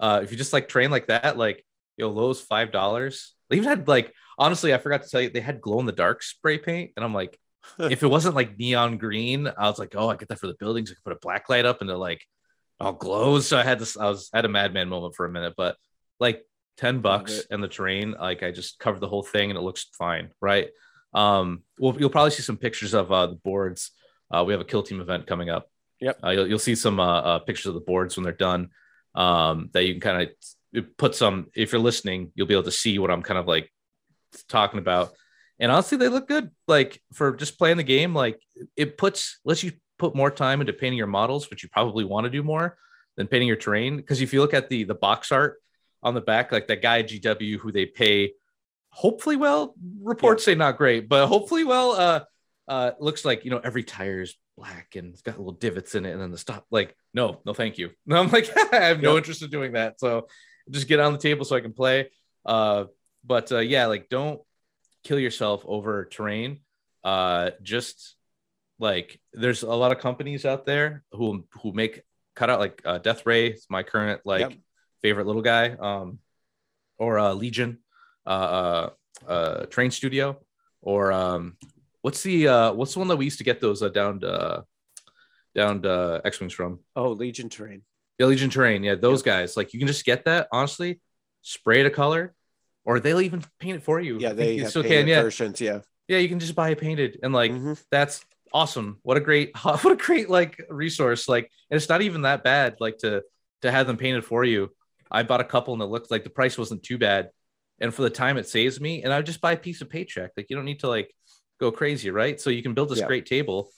[0.00, 1.64] uh, if you just like train like that, like
[1.96, 3.34] yo, Lowe's five dollars.
[3.50, 5.92] They even had like honestly, I forgot to tell you they had glow in the
[5.92, 7.38] dark spray paint, and I'm like,
[7.78, 10.56] if it wasn't like neon green, I was like, oh, I get that for the
[10.58, 10.90] buildings.
[10.90, 12.20] I could put a black light up and it like
[12.80, 13.46] all glows.
[13.46, 15.76] So I had this, I was I had a madman moment for a minute, but
[16.18, 16.44] like
[16.78, 19.86] 10 bucks and the terrain, like I just covered the whole thing and it looks
[19.96, 20.68] fine, right?
[21.14, 23.90] Um, well, you'll probably see some pictures of uh, the boards.
[24.30, 25.68] Uh, we have a kill team event coming up.
[26.00, 26.18] Yep.
[26.24, 28.70] Uh, you'll, you'll see some uh, uh, pictures of the boards when they're done.
[29.14, 30.30] Um, that you can kind
[30.74, 31.48] of put some.
[31.54, 33.70] If you're listening, you'll be able to see what I'm kind of like
[34.48, 35.12] talking about.
[35.62, 36.50] And honestly, they look good.
[36.68, 38.38] Like for just playing the game, like
[38.76, 42.24] it puts lets you put more time into painting your models, which you probably want
[42.24, 42.76] to do more
[43.16, 43.96] than painting your terrain.
[43.96, 45.62] Because if you look at the the box art
[46.02, 48.32] on the back, like that guy GW who they pay
[48.90, 52.20] hopefully well, reports say not great, but hopefully well, uh
[52.68, 56.04] uh looks like you know every tire is black and it's got little divots in
[56.04, 57.90] it, and then the stop like no, no thank you.
[58.06, 59.18] No, I'm like, I have no Yeah.
[59.18, 60.00] interest in doing that.
[60.00, 60.26] So
[60.70, 62.10] just get on the table so I can play.
[62.44, 62.86] Uh
[63.24, 64.40] but uh yeah, like don't
[65.02, 66.60] kill yourself over terrain.
[67.04, 68.16] Uh just
[68.78, 72.02] like there's a lot of companies out there who who make
[72.34, 74.52] cut out like uh, Death Ray is my current like Yep.
[75.02, 76.18] favorite little guy um
[76.98, 77.78] or uh Legion
[78.26, 78.90] uh uh,
[79.28, 80.38] uh Train Studio
[80.80, 81.56] or um
[82.02, 84.62] what's the uh what's the one that we used to get those uh, down uh
[85.54, 87.82] down uh X-Wings from oh legion terrain
[88.18, 91.00] yeah, Legion Terrain yeah those guys like you can just get that honestly
[91.42, 92.34] spray it a color
[92.84, 94.18] or they'll even paint it for you.
[94.18, 95.22] Yeah they you still can yeah.
[95.22, 95.80] versions yeah.
[96.08, 97.82] Yeah you can just buy it painted and like Mhm.
[97.90, 98.98] that's awesome.
[99.02, 101.28] What a great what a great like resource.
[101.28, 103.22] Like and it's not even that bad like to
[103.62, 104.70] to have them painted for you.
[105.10, 107.30] I bought a couple and it looked like the price wasn't too bad.
[107.80, 110.30] And for the time it saves me and i just buy a piece of paycheck.
[110.36, 111.14] Like you don't need to like
[111.60, 112.40] go crazy right?
[112.40, 113.06] So you can build this Yeah.
[113.06, 113.70] great table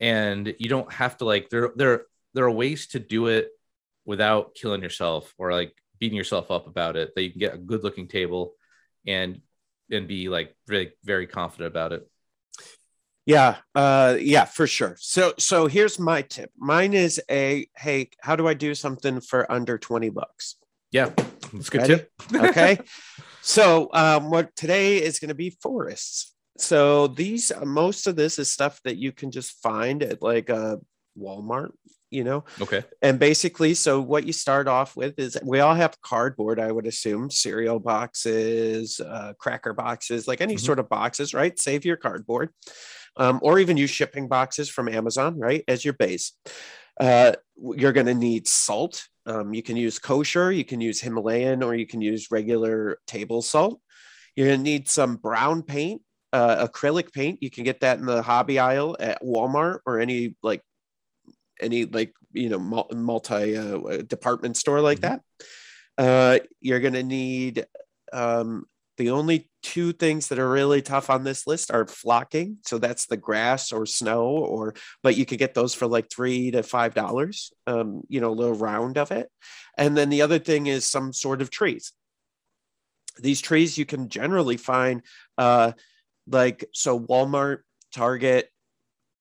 [0.00, 3.48] and you don't have to like there there there are ways to do it
[4.04, 7.58] without killing yourself or like beating yourself up about it that you can get a
[7.58, 8.54] good looking table
[9.06, 9.40] and
[9.90, 12.08] and be like very very confident about it
[13.26, 14.96] Yeah, uh, yeah, for sure.
[14.98, 16.50] So, so here's my tip.
[16.56, 20.56] Mine is a hey, how do I do something for under twenty bucks?
[20.90, 21.10] Yeah,
[21.52, 21.94] it's good Ready?
[21.96, 22.10] tip.
[22.34, 22.78] Okay.
[23.42, 26.34] so, um, what today is going to be forests.
[26.58, 30.78] So these, most of this is stuff that you can just find at like a
[31.16, 31.72] Walmart,
[32.10, 32.44] you know?
[32.60, 32.82] Okay.
[33.02, 36.86] and basically so what you start off with is we all have cardboard i would
[36.86, 40.60] assume cereal boxes uh, cracker boxes like any Mhm.
[40.60, 41.58] sort of boxes right?
[41.58, 42.50] Save your cardboard
[43.16, 46.32] um, or even use shipping boxes from amazon right as your base.
[46.98, 47.32] Uh,
[47.76, 49.06] you're going to need salt.
[49.24, 53.40] Um, you can use kosher you can use himalayan or you can use regular table
[53.42, 53.80] salt.
[54.36, 56.02] You're going to need some brown paint
[56.32, 57.42] uh, acrylic paint.
[57.42, 60.62] You can get that in the hobby aisle at walmart or any like
[61.60, 65.02] any like you know multi uh, department store like Mhm.
[65.02, 65.20] that
[65.98, 67.66] uh, you're going to need
[68.12, 68.64] um,
[68.96, 72.58] the only two things that are really tough on this list are flocking.
[72.66, 76.50] So that's the grass or snow or but you could get those for like three
[76.50, 79.30] to five dollars um, you know a little round of it.
[79.76, 81.92] And then the other thing is some sort of trees.
[83.18, 85.02] These trees you can generally find
[85.36, 85.72] uh,
[86.26, 87.58] like so walmart
[87.92, 88.50] target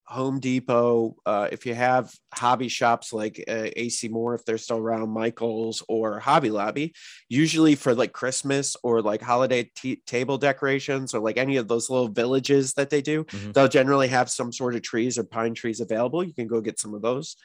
[0.10, 4.78] home depot uh, if you have hobby shops like uh, ac moore if they're still
[4.80, 6.93] around michael's or hobby lobby
[7.30, 11.89] usually for like christmas or like holiday t- table decorations or like any of those
[11.91, 13.53] little villages that they do Mhm.
[13.53, 16.80] they'll generally have some sort of trees or pine trees available you can go get
[16.80, 17.36] some of those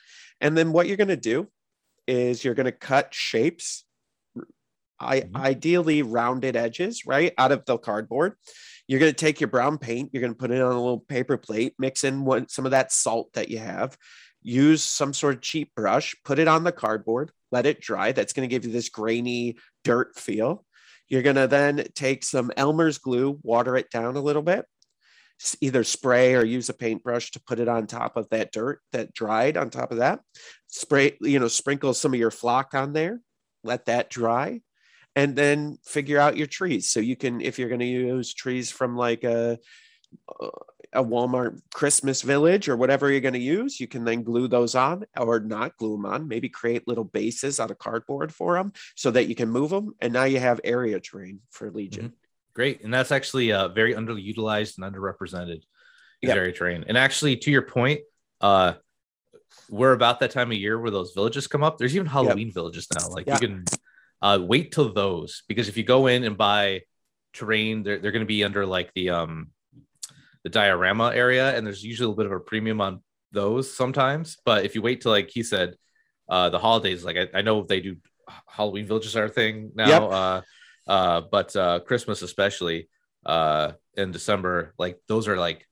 [0.41, 1.49] and then what you're going to do
[2.07, 3.85] is you're going to cut shapes
[5.01, 5.35] I, Mhm.
[5.35, 8.37] ideally rounded edges right out of the cardboard
[8.87, 11.01] you're going to take your brown paint you're going to put it on a little
[11.01, 13.97] paper plate mix in some of that salt that you have
[14.43, 18.33] use some sort of cheap brush put it on the cardboard let it dry that's
[18.33, 20.65] going to give you this grainy dirt feel.
[21.09, 24.67] You're going to then take some elmer's glue water it down a little bit
[25.61, 29.13] either spray or use a paintbrush to put it on top of that dirt that
[29.13, 30.21] dried on top of that.
[30.67, 33.21] Spray you know sprinkle some of your flock on there
[33.63, 34.61] let that dry
[35.17, 38.71] and then figure out your trees so you can if you're going to use trees
[38.71, 39.59] from like a
[40.93, 44.77] a Walmart Christmas village or whatever you're going to use, you can then glue those
[44.77, 48.73] on or not glue them on, maybe create little bases out of cardboard for them
[48.95, 49.95] so that you can move them.
[50.01, 52.13] And now you have area terrain for Legion.
[52.55, 52.85] Great.
[52.85, 55.65] And that's actually uh, very underutilized and underrepresented is
[56.23, 56.37] Yep.
[56.37, 56.85] area terrain.
[56.87, 58.01] And actually, to your point,
[58.41, 58.75] uh,
[59.69, 61.77] we're about that time of year where those villages come up.
[61.77, 63.09] There's even Halloween villages now.
[63.09, 63.35] Like Yeah.
[63.35, 63.67] you can
[64.25, 66.81] uh, wait till those because if you go in and buy
[67.35, 69.51] terrain, they're, they're going to be under like the um
[70.45, 73.03] the diorama area, and there's usually a little bit of a premium on
[73.33, 74.39] those sometimes.
[74.45, 75.75] But if you wait till like he said,
[76.29, 77.97] uh, the holidays, like I, I know they do
[78.49, 79.89] Halloween villages are a thing now.
[79.89, 80.13] Yep.
[80.13, 80.41] Uh,
[80.87, 82.89] uh, but uh, Christmas especially
[83.27, 85.67] uh, in December, like those are like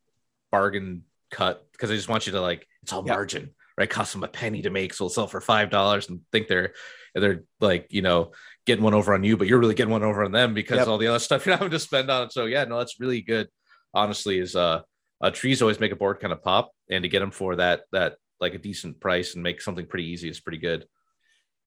[0.51, 3.15] bargain cut because I just want you to like it's all Yeah.
[3.15, 3.89] margin, right?
[3.89, 6.73] Cost them a penny to make, so it'll sell for five dollars and think they're
[7.15, 8.33] they're like you know
[8.67, 10.89] getting one over on you, but you're really getting one over on them because Yep.
[10.89, 12.33] all the other stuff you're having to spend on it.
[12.33, 13.49] So yeah, no, that's really good.
[13.95, 14.83] Honestly, is uh,
[15.21, 17.83] uh trees always make a board kind of pop, and to get them for that
[17.93, 20.87] that like a decent price and make something pretty easy is pretty good.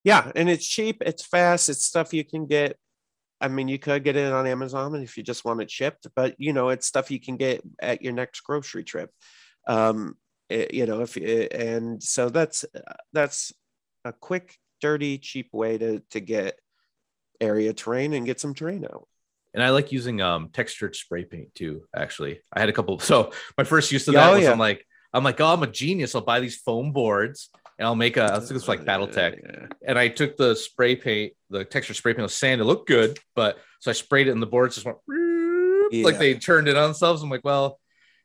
[0.04, 0.32] Yeah.
[0.36, 2.78] And it's cheap, it's fast, it's stuff you can get.
[3.41, 6.36] I mean, you could get it on Amazon if you just want it shipped, but
[6.38, 9.10] you know, it's stuff you can get at your next grocery trip.
[9.68, 10.16] Um,
[10.50, 12.66] it- you know, if you- and so that's
[13.14, 13.52] that's
[14.04, 16.59] a quick, dirty, cheap way to to get
[17.41, 19.07] area terrain and get some terrain out.
[19.53, 21.84] And I like using um textured spray paint too.
[21.95, 22.99] Actually, I had a couple.
[22.99, 24.51] So my first use of that oh, was yeah.
[24.51, 26.15] I'm like I'm like oh I'm a genius.
[26.15, 29.39] I'll buy these foam boards and I'll make a I think it's like BattleTech.
[29.43, 29.67] Yeah.
[29.88, 32.61] And I took the spray paint, the textured spray paint was sand.
[32.61, 34.97] It looked good, but so I sprayed it and the boards just went
[35.91, 36.03] Yeah.
[36.05, 37.21] like they turned it on themselves.
[37.21, 37.80] I'm like, well,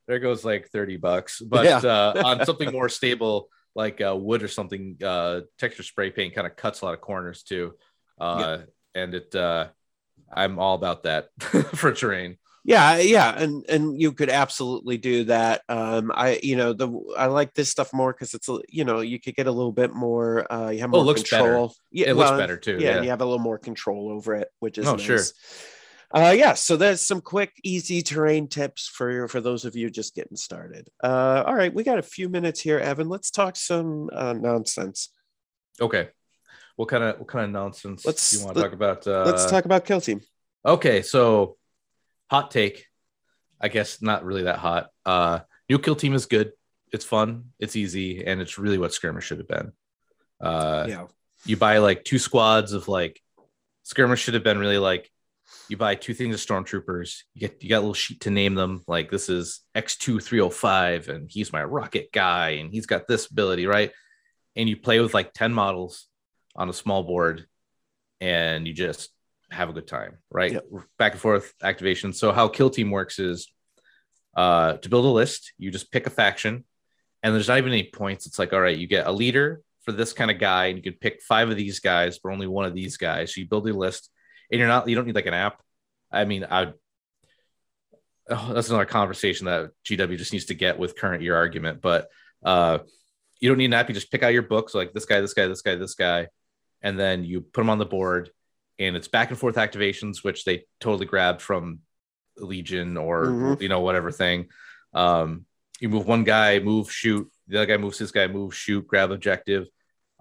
[0.08, 1.40] there goes like 30 bucks.
[1.40, 1.78] But Yeah.
[1.78, 6.46] uh, on something more stable like uh, wood or something, uh, texture spray paint kind
[6.46, 7.74] of cuts a lot of corners too.
[8.18, 8.58] Uh,
[8.94, 9.68] And it, uh,
[10.32, 11.28] I'm all about that
[11.74, 12.36] for terrain.
[12.64, 17.24] yeah yeah and and you could absolutely do that um i you know the i
[17.24, 19.94] like this stuff more because it's a- you know you could get a little bit
[19.94, 21.44] more uh you have Oh, more looks better.
[21.44, 22.76] control yeah It looks better too.
[22.78, 22.94] yeah, Yeah.
[22.96, 25.00] and you have a little more control over it which is Oh, nice.
[25.00, 25.24] sure.
[26.12, 30.14] Uh yeah so there's some quick easy terrain tips for for those of you just
[30.14, 34.10] getting started uh all right we got a few minutes here evan let's talk some
[34.12, 35.10] uh nonsense
[35.80, 36.08] Okay.
[36.76, 39.06] What kind of what kind of nonsense Let's- do you want to talk about?
[39.06, 40.20] Uh, let's talk about kill team
[40.64, 41.56] Okay, so
[42.30, 42.84] hot take.
[43.60, 44.90] I guess not really that hot.
[45.06, 46.52] Uh new kill team is good.
[46.92, 49.72] It's fun, it's easy, and it's really what skirmish should have been.
[50.40, 51.06] Uh yeah
[51.46, 53.20] you buy like two squads of like
[53.84, 55.10] skirmish should have been really like
[55.68, 58.54] you buy two things of stormtroopers, you get you got a little sheet to name
[58.54, 63.66] them, like this is X2305, and he's my rocket guy, and he's got this ability,
[63.66, 63.92] right?
[64.56, 66.06] And you play with like 10 models
[66.56, 67.46] on a small board
[68.20, 69.10] and you just
[69.50, 70.52] have a good time, right?
[70.52, 70.64] Yep.
[70.98, 72.12] Back and forth activation.
[72.12, 73.50] So how kill team works is
[74.36, 76.64] uh to build a list, you just pick a faction,
[77.22, 78.26] and there's not even any points.
[78.26, 80.82] It's like, all right, you get a leader, for this kind of guy, and you
[80.82, 83.34] can pick five of these guys, but only one of these guys.
[83.34, 84.10] So you build a list,
[84.50, 85.60] and you're not you don't need like an app.
[86.10, 86.72] I mean, I
[88.28, 92.08] oh, that's another conversation that GW just needs to get with current year argument, but
[92.44, 92.78] uh,
[93.40, 93.88] you don't need an app.
[93.88, 96.28] You just pick out your books, like this guy, this guy, this guy, this guy,
[96.82, 98.30] and then you put them on the board,
[98.78, 101.80] and it's back and forth activations, which they totally grabbed from
[102.36, 103.62] Legion or mm-hmm.
[103.62, 104.48] you know whatever thing.
[104.94, 105.46] Um,
[105.80, 107.30] you move one guy, move, shoot.
[107.48, 109.66] The other guy moves this guy, move, shoot, grab objective.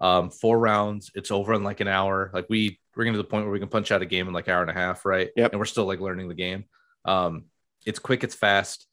[0.00, 1.10] Um, four rounds.
[1.14, 2.30] It's over in like an hour.
[2.32, 4.34] Like we we're getting to the point where we can punch out a game in
[4.34, 5.30] like hour and a half, right?
[5.34, 5.52] Yep.
[5.52, 6.66] And we're still like learning the game.
[7.06, 7.44] Um,
[7.86, 8.86] it's quick, it's fast,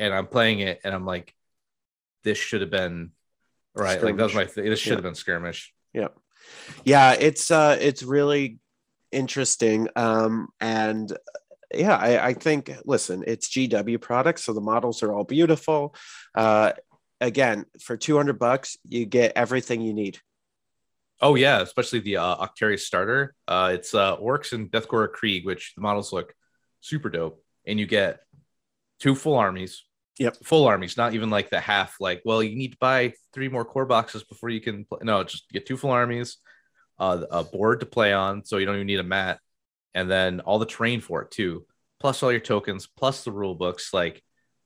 [0.00, 1.32] and I'm playing it, and I'm like,
[2.24, 3.12] this should have been
[3.76, 3.92] right.
[3.92, 4.02] Skirmish.
[4.02, 4.44] Like that was my.
[4.46, 5.72] Th- this should have been skirmish.
[5.92, 6.16] Yep.
[6.84, 8.58] Yeah, it's uh, it's really
[9.12, 9.86] interesting.
[9.94, 11.16] Um, and
[11.72, 15.94] yeah, I, I think listen, it's GW products, so the models are all beautiful.
[16.34, 16.72] Uh,
[17.20, 20.18] again, for 200 bucks, you get everything you need.
[21.20, 23.34] Oh yeah, especially the uh, Octarius starter.
[23.46, 26.34] Uh, it's uh, Orcs and Death Korps of Krieg, which the models look
[26.80, 28.20] super dope, and you get
[29.00, 29.84] two full armies.
[30.18, 31.96] Yep, full armies, not even like the half.
[31.98, 34.84] Like, well, you need to buy three more core boxes before you can.
[34.84, 35.00] Play.
[35.02, 36.36] No, just get two full armies,
[36.98, 39.40] uh, a board to play on, so you don't even need a mat,
[39.94, 41.66] and then all the terrain for it too,
[42.00, 43.92] plus all your tokens, plus the rule books.
[43.92, 44.22] Like,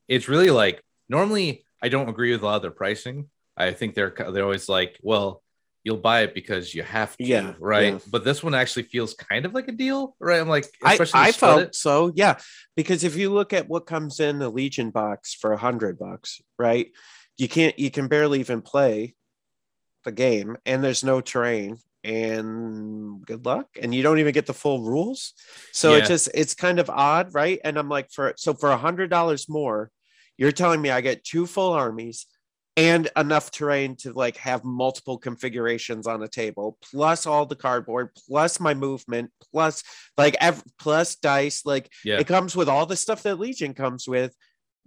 [0.06, 3.28] it's really like normally I don't agree with a lot of their pricing.
[3.56, 5.42] I think they're they're always like, well,
[5.84, 7.94] you'll buy it because you have to, yeah, right?
[7.94, 7.98] Yeah.
[8.10, 10.40] But this one actually feels kind of like a deal, right?
[10.40, 11.74] I'm like, I, I felt it.
[11.74, 12.38] so, yeah,
[12.76, 16.40] because if you look at what comes in the Legion box for a hundred bucks,
[16.58, 16.90] right?
[17.36, 19.14] You can't, you can barely even play
[20.04, 24.54] the game, and there's no terrain, and good luck, and you don't even get the
[24.54, 25.34] full rules.
[25.72, 26.02] So yeah.
[26.02, 27.60] it just, it's kind of odd, right?
[27.64, 29.90] And I'm like, for so for a hundred dollars more,
[30.36, 32.26] you're telling me I get two full armies
[32.78, 38.10] and enough terrain to like have multiple configurations on a table plus all the cardboard
[38.14, 39.82] plus my movement plus
[40.16, 42.20] like ev- plus dice like yeah.
[42.20, 44.32] it comes with all the stuff that legion comes with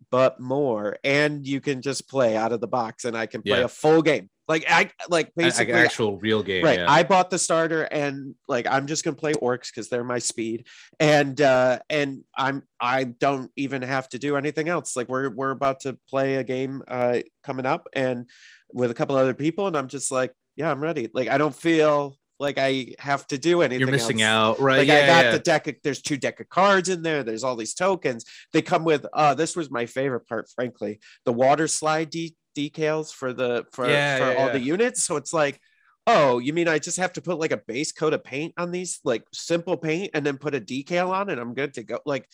[0.09, 3.59] but more and you can just play out of the box and i can play
[3.59, 3.65] yeah.
[3.65, 6.65] a full game like I like basically like actual real game.
[6.65, 6.79] Right.
[6.79, 6.91] Yeah.
[6.91, 10.67] I bought the starter and like I'm just gonna play orcs because they're my speed.
[10.99, 14.97] And uh and I'm I don't even have to do anything else.
[14.97, 18.29] Like we're we're about to play a game uh coming up and
[18.73, 21.09] with a couple other people, and I'm just like, yeah, I'm ready.
[21.13, 23.79] Like I don't feel like I have to do anything.
[23.79, 24.57] You're missing else.
[24.57, 24.79] out, right?
[24.79, 25.31] Like yeah, I got yeah.
[25.31, 25.67] the deck.
[25.67, 27.23] Of, there's two deck of cards in there.
[27.23, 28.25] There's all these tokens.
[28.51, 29.05] They come with.
[29.13, 30.99] Uh, this was my favorite part, frankly.
[31.25, 35.03] The water slide de- decals for the for, yeah, for all the units.
[35.03, 35.59] So it's like,
[36.07, 38.71] oh, you mean I just have to put like a base coat of paint on
[38.71, 41.99] these, like simple paint, and then put a decal on, and I'm good to go.
[42.05, 42.27] Like,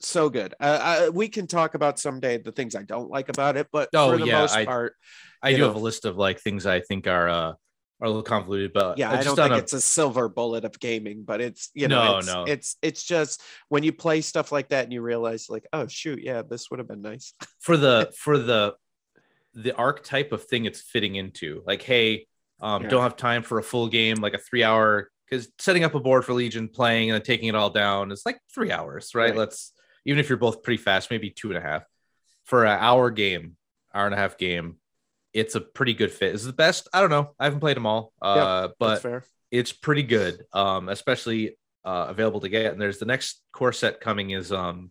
[0.00, 0.54] so good.
[0.60, 3.88] Uh, I, we can talk about someday the things I don't like about it, but
[3.94, 4.94] Oh, for the yeah, most I- part,
[5.42, 5.66] I do know.
[5.66, 7.52] have a list of like things I think are uh
[8.00, 10.78] are a little convoluted, but yeah, I don't think a- it's a silver bullet of
[10.80, 12.44] gaming, but it's you know, No, it's, no.
[12.44, 16.20] it's it's just when you play stuff like that and you realize like, oh shoot,
[16.22, 17.34] yeah, this would have been nice.
[17.60, 18.74] for the for the
[19.54, 21.62] the archetype of thing it's fitting into.
[21.66, 22.26] Like, hey,
[22.60, 22.88] um, Yeah.
[22.88, 26.00] don't have time for a full game, like a three hour because setting up a
[26.00, 29.30] board for Legion, playing and then taking it all down is like three hours, right?
[29.30, 29.36] Right.
[29.36, 29.72] Let's
[30.04, 31.84] even if you're both pretty fast, maybe two and a half
[32.44, 33.56] for an hour game,
[33.94, 34.76] hour and a half game.
[35.32, 36.34] It's a pretty good fit.
[36.34, 36.88] Is the best.
[36.92, 37.34] I don't know.
[37.38, 40.44] I haven't played them all, uh, That's but it's pretty good.
[40.52, 42.72] Um, especially uh, available to get.
[42.72, 44.90] And there's the next core set coming is um,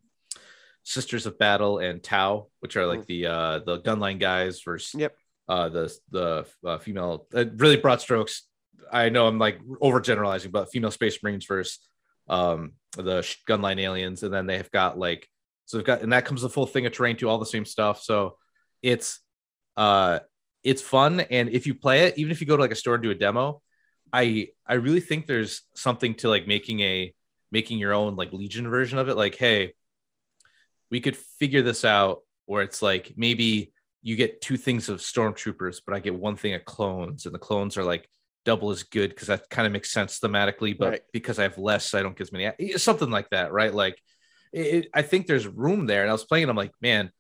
[0.84, 5.16] Sisters of Battle and Tau, which are like the uh, the gunline guys versus Yep.
[5.48, 7.28] uh, the the uh, female.
[7.34, 8.44] Uh, really broad strokes.
[8.92, 11.80] I know I'm like overgeneralizing, but female space marines versus
[12.28, 15.28] um, the gunline aliens, and then they have got like
[15.66, 17.66] so they've got and that comes the full thing of terrain too, all the same
[17.66, 18.02] stuff.
[18.02, 18.38] So
[18.82, 19.20] it's
[19.78, 20.20] uh
[20.64, 22.96] it's fun, and if you play it, even if you go to like a store
[22.96, 23.62] and do a demo,
[24.12, 27.14] I I really think there's something to like making a
[27.52, 29.16] making your own like Legion version of it.
[29.16, 29.74] Like, hey,
[30.92, 35.82] we could figure this out where it's like maybe you get two things of stormtroopers,
[35.86, 38.10] but I get one thing of clones, and the clones are like
[38.46, 40.78] double as good because that kind of makes sense thematically.
[40.78, 41.02] But Right.
[41.14, 42.46] because I have less, I don't get as many.
[42.46, 43.74] Eh, something like that, right?
[43.74, 44.02] Like,
[44.54, 46.02] it, I think there's room there.
[46.02, 47.12] And I was playing, and I'm like, man,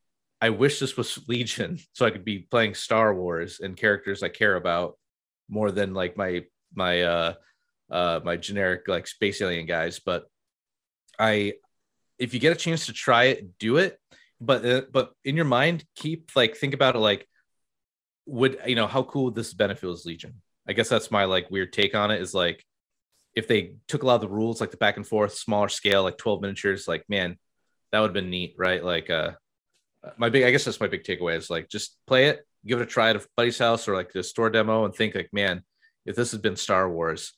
[0.42, 4.30] I wish this was Legion, so I could be playing Star Wars and characters I
[4.30, 4.98] care about
[5.50, 7.34] more than like my my uh
[7.90, 10.00] uh my generic like space alien guys.
[10.00, 10.26] But
[11.18, 11.54] I,
[12.18, 14.00] if you get a chance to try it, do it.
[14.42, 17.28] But uh, but in your mind, keep like think about it like,
[18.26, 20.42] would you know how cool would this benefit as Legion?
[20.68, 22.22] I guess that's my like weird take on it.
[22.22, 22.64] Is like
[23.36, 26.04] if they took a lot of the rules, like the back and forth, smaller scale,
[26.04, 27.38] like twelve miniatures, like man,
[27.92, 28.82] that would have been neat, right?
[28.82, 29.32] Like uh,
[30.18, 32.84] my big, I guess that's my big takeaway is like just play it, give it
[32.84, 35.64] a try at a buddy's house or like the store demo and think like, man,
[36.06, 37.34] if this had been Star Wars,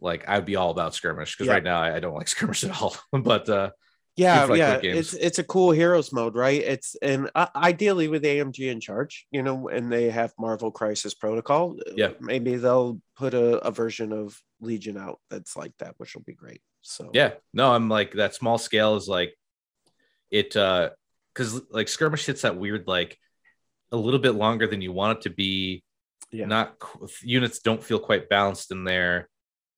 [0.00, 1.54] like I'd be all about skirmish because Yeah.
[1.54, 2.96] right now I, I don't like skirmish at all.
[3.12, 3.70] but uh
[4.16, 8.24] yeah like, yeah it's it's a cool heroes mode right it's and uh, ideally with
[8.24, 12.10] amg in charge you know and they have marvel crisis protocol Yeah.
[12.20, 16.34] maybe they'll put a, a version of legion out that's like that which will be
[16.34, 19.32] great so yeah, no, I'm like that small scale is like
[20.30, 20.90] it uh
[21.40, 23.18] because like skirmish hits that weird like
[23.92, 25.82] a little bit longer than you want it to be.
[26.30, 26.44] Yeah.
[26.44, 26.76] Not
[27.22, 29.28] units don't feel quite balanced in there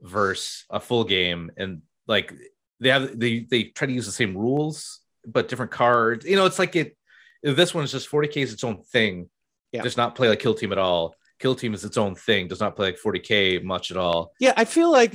[0.01, 2.35] versus a full game and like
[2.81, 6.27] they have they they try to use the same rules but different cards.
[6.27, 6.97] You know, it's like it
[7.45, 9.31] this one is just 40k is its own thing.
[9.71, 9.83] Yeah.
[9.83, 11.15] Does not play like Kill Team at all.
[11.39, 12.49] Kill Team is its own thing.
[12.49, 14.33] Does not play like 40k much at all.
[14.41, 15.15] yeah i feel like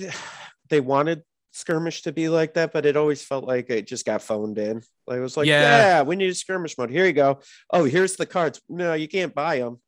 [0.69, 4.21] they wanted skirmish to be like that but it always felt like it just got
[4.21, 5.61] phoned in like it was like Yeah.
[5.97, 7.39] yeah, we need a skirmish mode here you go
[7.71, 9.79] oh here's the cards no you can't buy them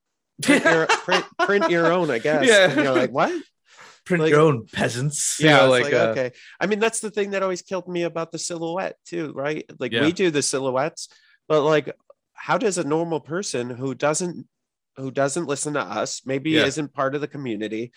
[0.42, 2.72] print your, print, print your own i guess Yeah.
[2.72, 3.32] And you're like what
[4.06, 5.38] Print Like- your own peasants.
[5.40, 7.88] You yeah know, like, like, uh, okay i mean that's the thing that always killed
[7.88, 10.02] me about the silhouette too right like Yeah.
[10.02, 11.10] we do the silhouettes
[11.48, 11.94] but like
[12.34, 14.48] how does a normal person who doesn't
[14.96, 16.66] who doesn't listen to us maybe Yeah.
[16.66, 17.92] isn't part of the community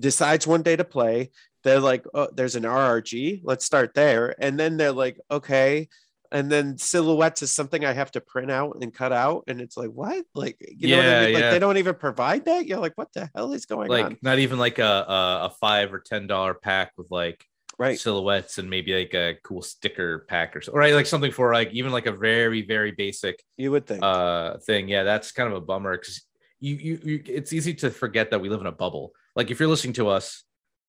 [0.00, 1.30] decides one day to play
[1.64, 5.88] they're like oh there's an rrg let's start there and then they're like okay
[6.32, 9.76] and then silhouettes is something I have to print out and cut out, and it's
[9.76, 11.34] like what, like you know, what I Yeah, mean?
[11.34, 11.50] like yeah.
[11.50, 12.66] they don't even provide that.
[12.66, 13.96] You're like, what the hell is going on?
[13.96, 14.16] like on?
[14.22, 17.44] not even like a, a a five or ten dollar pack with like
[17.78, 17.98] Right?
[17.98, 20.94] silhouettes and maybe like a cool sticker pack or so, right?
[20.94, 24.02] Like something for like even like a very very basic You would think.
[24.02, 24.88] uh thing.
[24.88, 26.22] Yeah, that's kind of a bummer because
[26.60, 29.12] you, you you it's easy to forget that we live in a bubble.
[29.36, 30.44] Like if you're listening to us,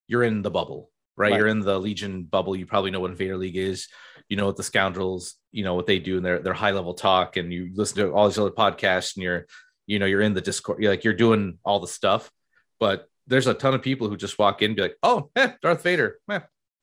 [0.07, 1.31] you're in the bubble, right?
[1.31, 1.37] Right.
[1.37, 2.55] You're in the Legion bubble.
[2.55, 3.87] You probably know what Invader League is.
[4.29, 6.93] You know what the scoundrels, you know what they do in their their high level
[6.93, 9.45] talk, and you listen to all these other podcasts, and you're,
[9.85, 10.81] you know, you're in the Discord.
[10.81, 12.31] You're like you're doing all the stuff,
[12.79, 15.51] but there's a ton of people who just walk in and be like, oh, eh,
[15.61, 16.39] Darth Vader, eh.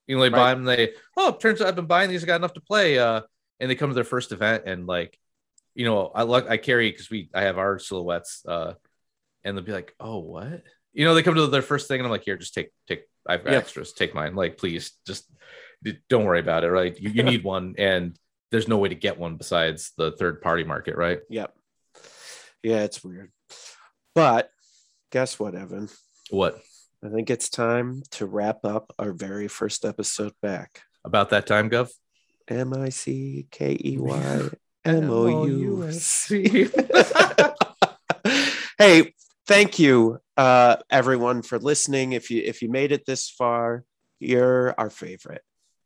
[0.06, 0.64] you know, they buy them.
[0.64, 2.22] They oh, turns out I've been buying these.
[2.22, 2.98] I got enough to play.
[2.98, 3.22] Uh,
[3.58, 5.18] and they come to their first event and like,
[5.74, 8.42] you know, I look, I carry because we I have our silhouettes.
[8.46, 8.74] Uh,
[9.44, 10.62] and they'll be like, oh, what?
[10.92, 13.04] You know, they come to their first thing and I'm like, here, just take take.
[13.26, 13.52] I've Yeah.
[13.52, 13.92] extras.
[13.92, 14.34] Take mine.
[14.34, 15.24] Like, please, just
[16.08, 16.70] don't worry about it.
[16.70, 16.98] Right?
[16.98, 18.16] You, you need one, and
[18.50, 21.20] there's no way to get one besides the third party market, right?
[21.28, 21.54] Yep.
[22.62, 23.30] Yeah, it's weird.
[24.14, 24.50] But
[25.12, 25.88] guess what, Evan?
[26.30, 26.60] What
[27.04, 30.82] I think it's time to wrap up our very first episode back.
[31.04, 31.90] about that time, Gov?
[32.48, 34.48] M I C K E Y
[34.84, 36.68] M O U C.
[38.78, 39.12] Hey,
[39.46, 42.12] thank you, uh, everyone, for listening.
[42.12, 43.84] If you if you made it this far,
[44.18, 45.42] you're our favorite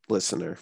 [0.07, 0.57] listener.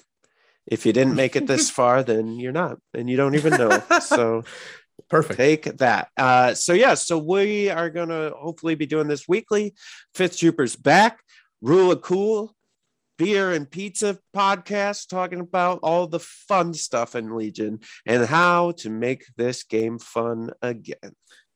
[0.65, 3.83] If you didn't make it this far, then you're not, and you don't even know.
[3.99, 4.45] So
[5.11, 5.37] Perfect.
[5.37, 6.09] take that.
[6.17, 9.75] Uh, so yeah, so we are gonna hopefully be doing this weekly.
[10.15, 11.19] Fifth Troopers back,
[11.61, 12.55] Rule of Cool,
[13.19, 18.89] beer and pizza podcast, talking about all the fun stuff in Legion and how to
[18.89, 21.13] make this game fun again.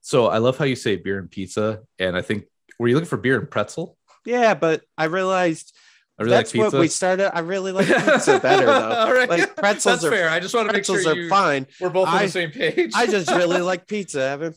[0.07, 2.45] So I love how you say beer and pizza, and I think
[2.79, 3.97] were you looking for beer and pretzel?
[4.25, 5.75] Yeah, but I realized
[6.17, 6.77] I really that's like pizza.
[6.77, 7.35] what we started.
[7.35, 8.89] I really like pizza better though.
[8.89, 9.29] All right.
[9.29, 10.29] Like pretzels That's are fair.
[10.29, 11.67] I just want to make pretzels sure are you, fine.
[11.81, 12.91] we're both on I- the same page.
[12.95, 14.55] I just really like pizza, Evan.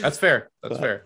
[0.00, 0.48] That's fair.
[0.62, 1.04] That's But- fair.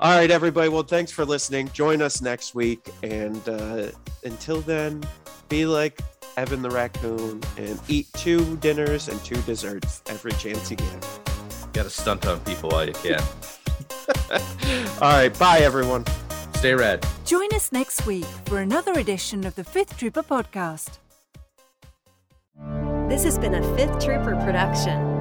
[0.00, 0.68] All right, everybody.
[0.68, 1.70] Well, thanks for listening.
[1.72, 2.88] Join us next week.
[3.02, 3.88] And uh,
[4.22, 5.02] until then,
[5.48, 6.00] be like
[6.36, 11.08] Evan the raccoon and eat two dinners and two desserts every chance you get.
[11.72, 13.20] Got to stunt on people while you can.
[15.00, 15.36] All right.
[15.36, 16.04] Bye, everyone.
[16.54, 17.04] Stay red.
[17.24, 20.98] Join us next week for another edition of the Fifth Trooper podcast.
[23.08, 25.17] This has been a Fifth Trooper production.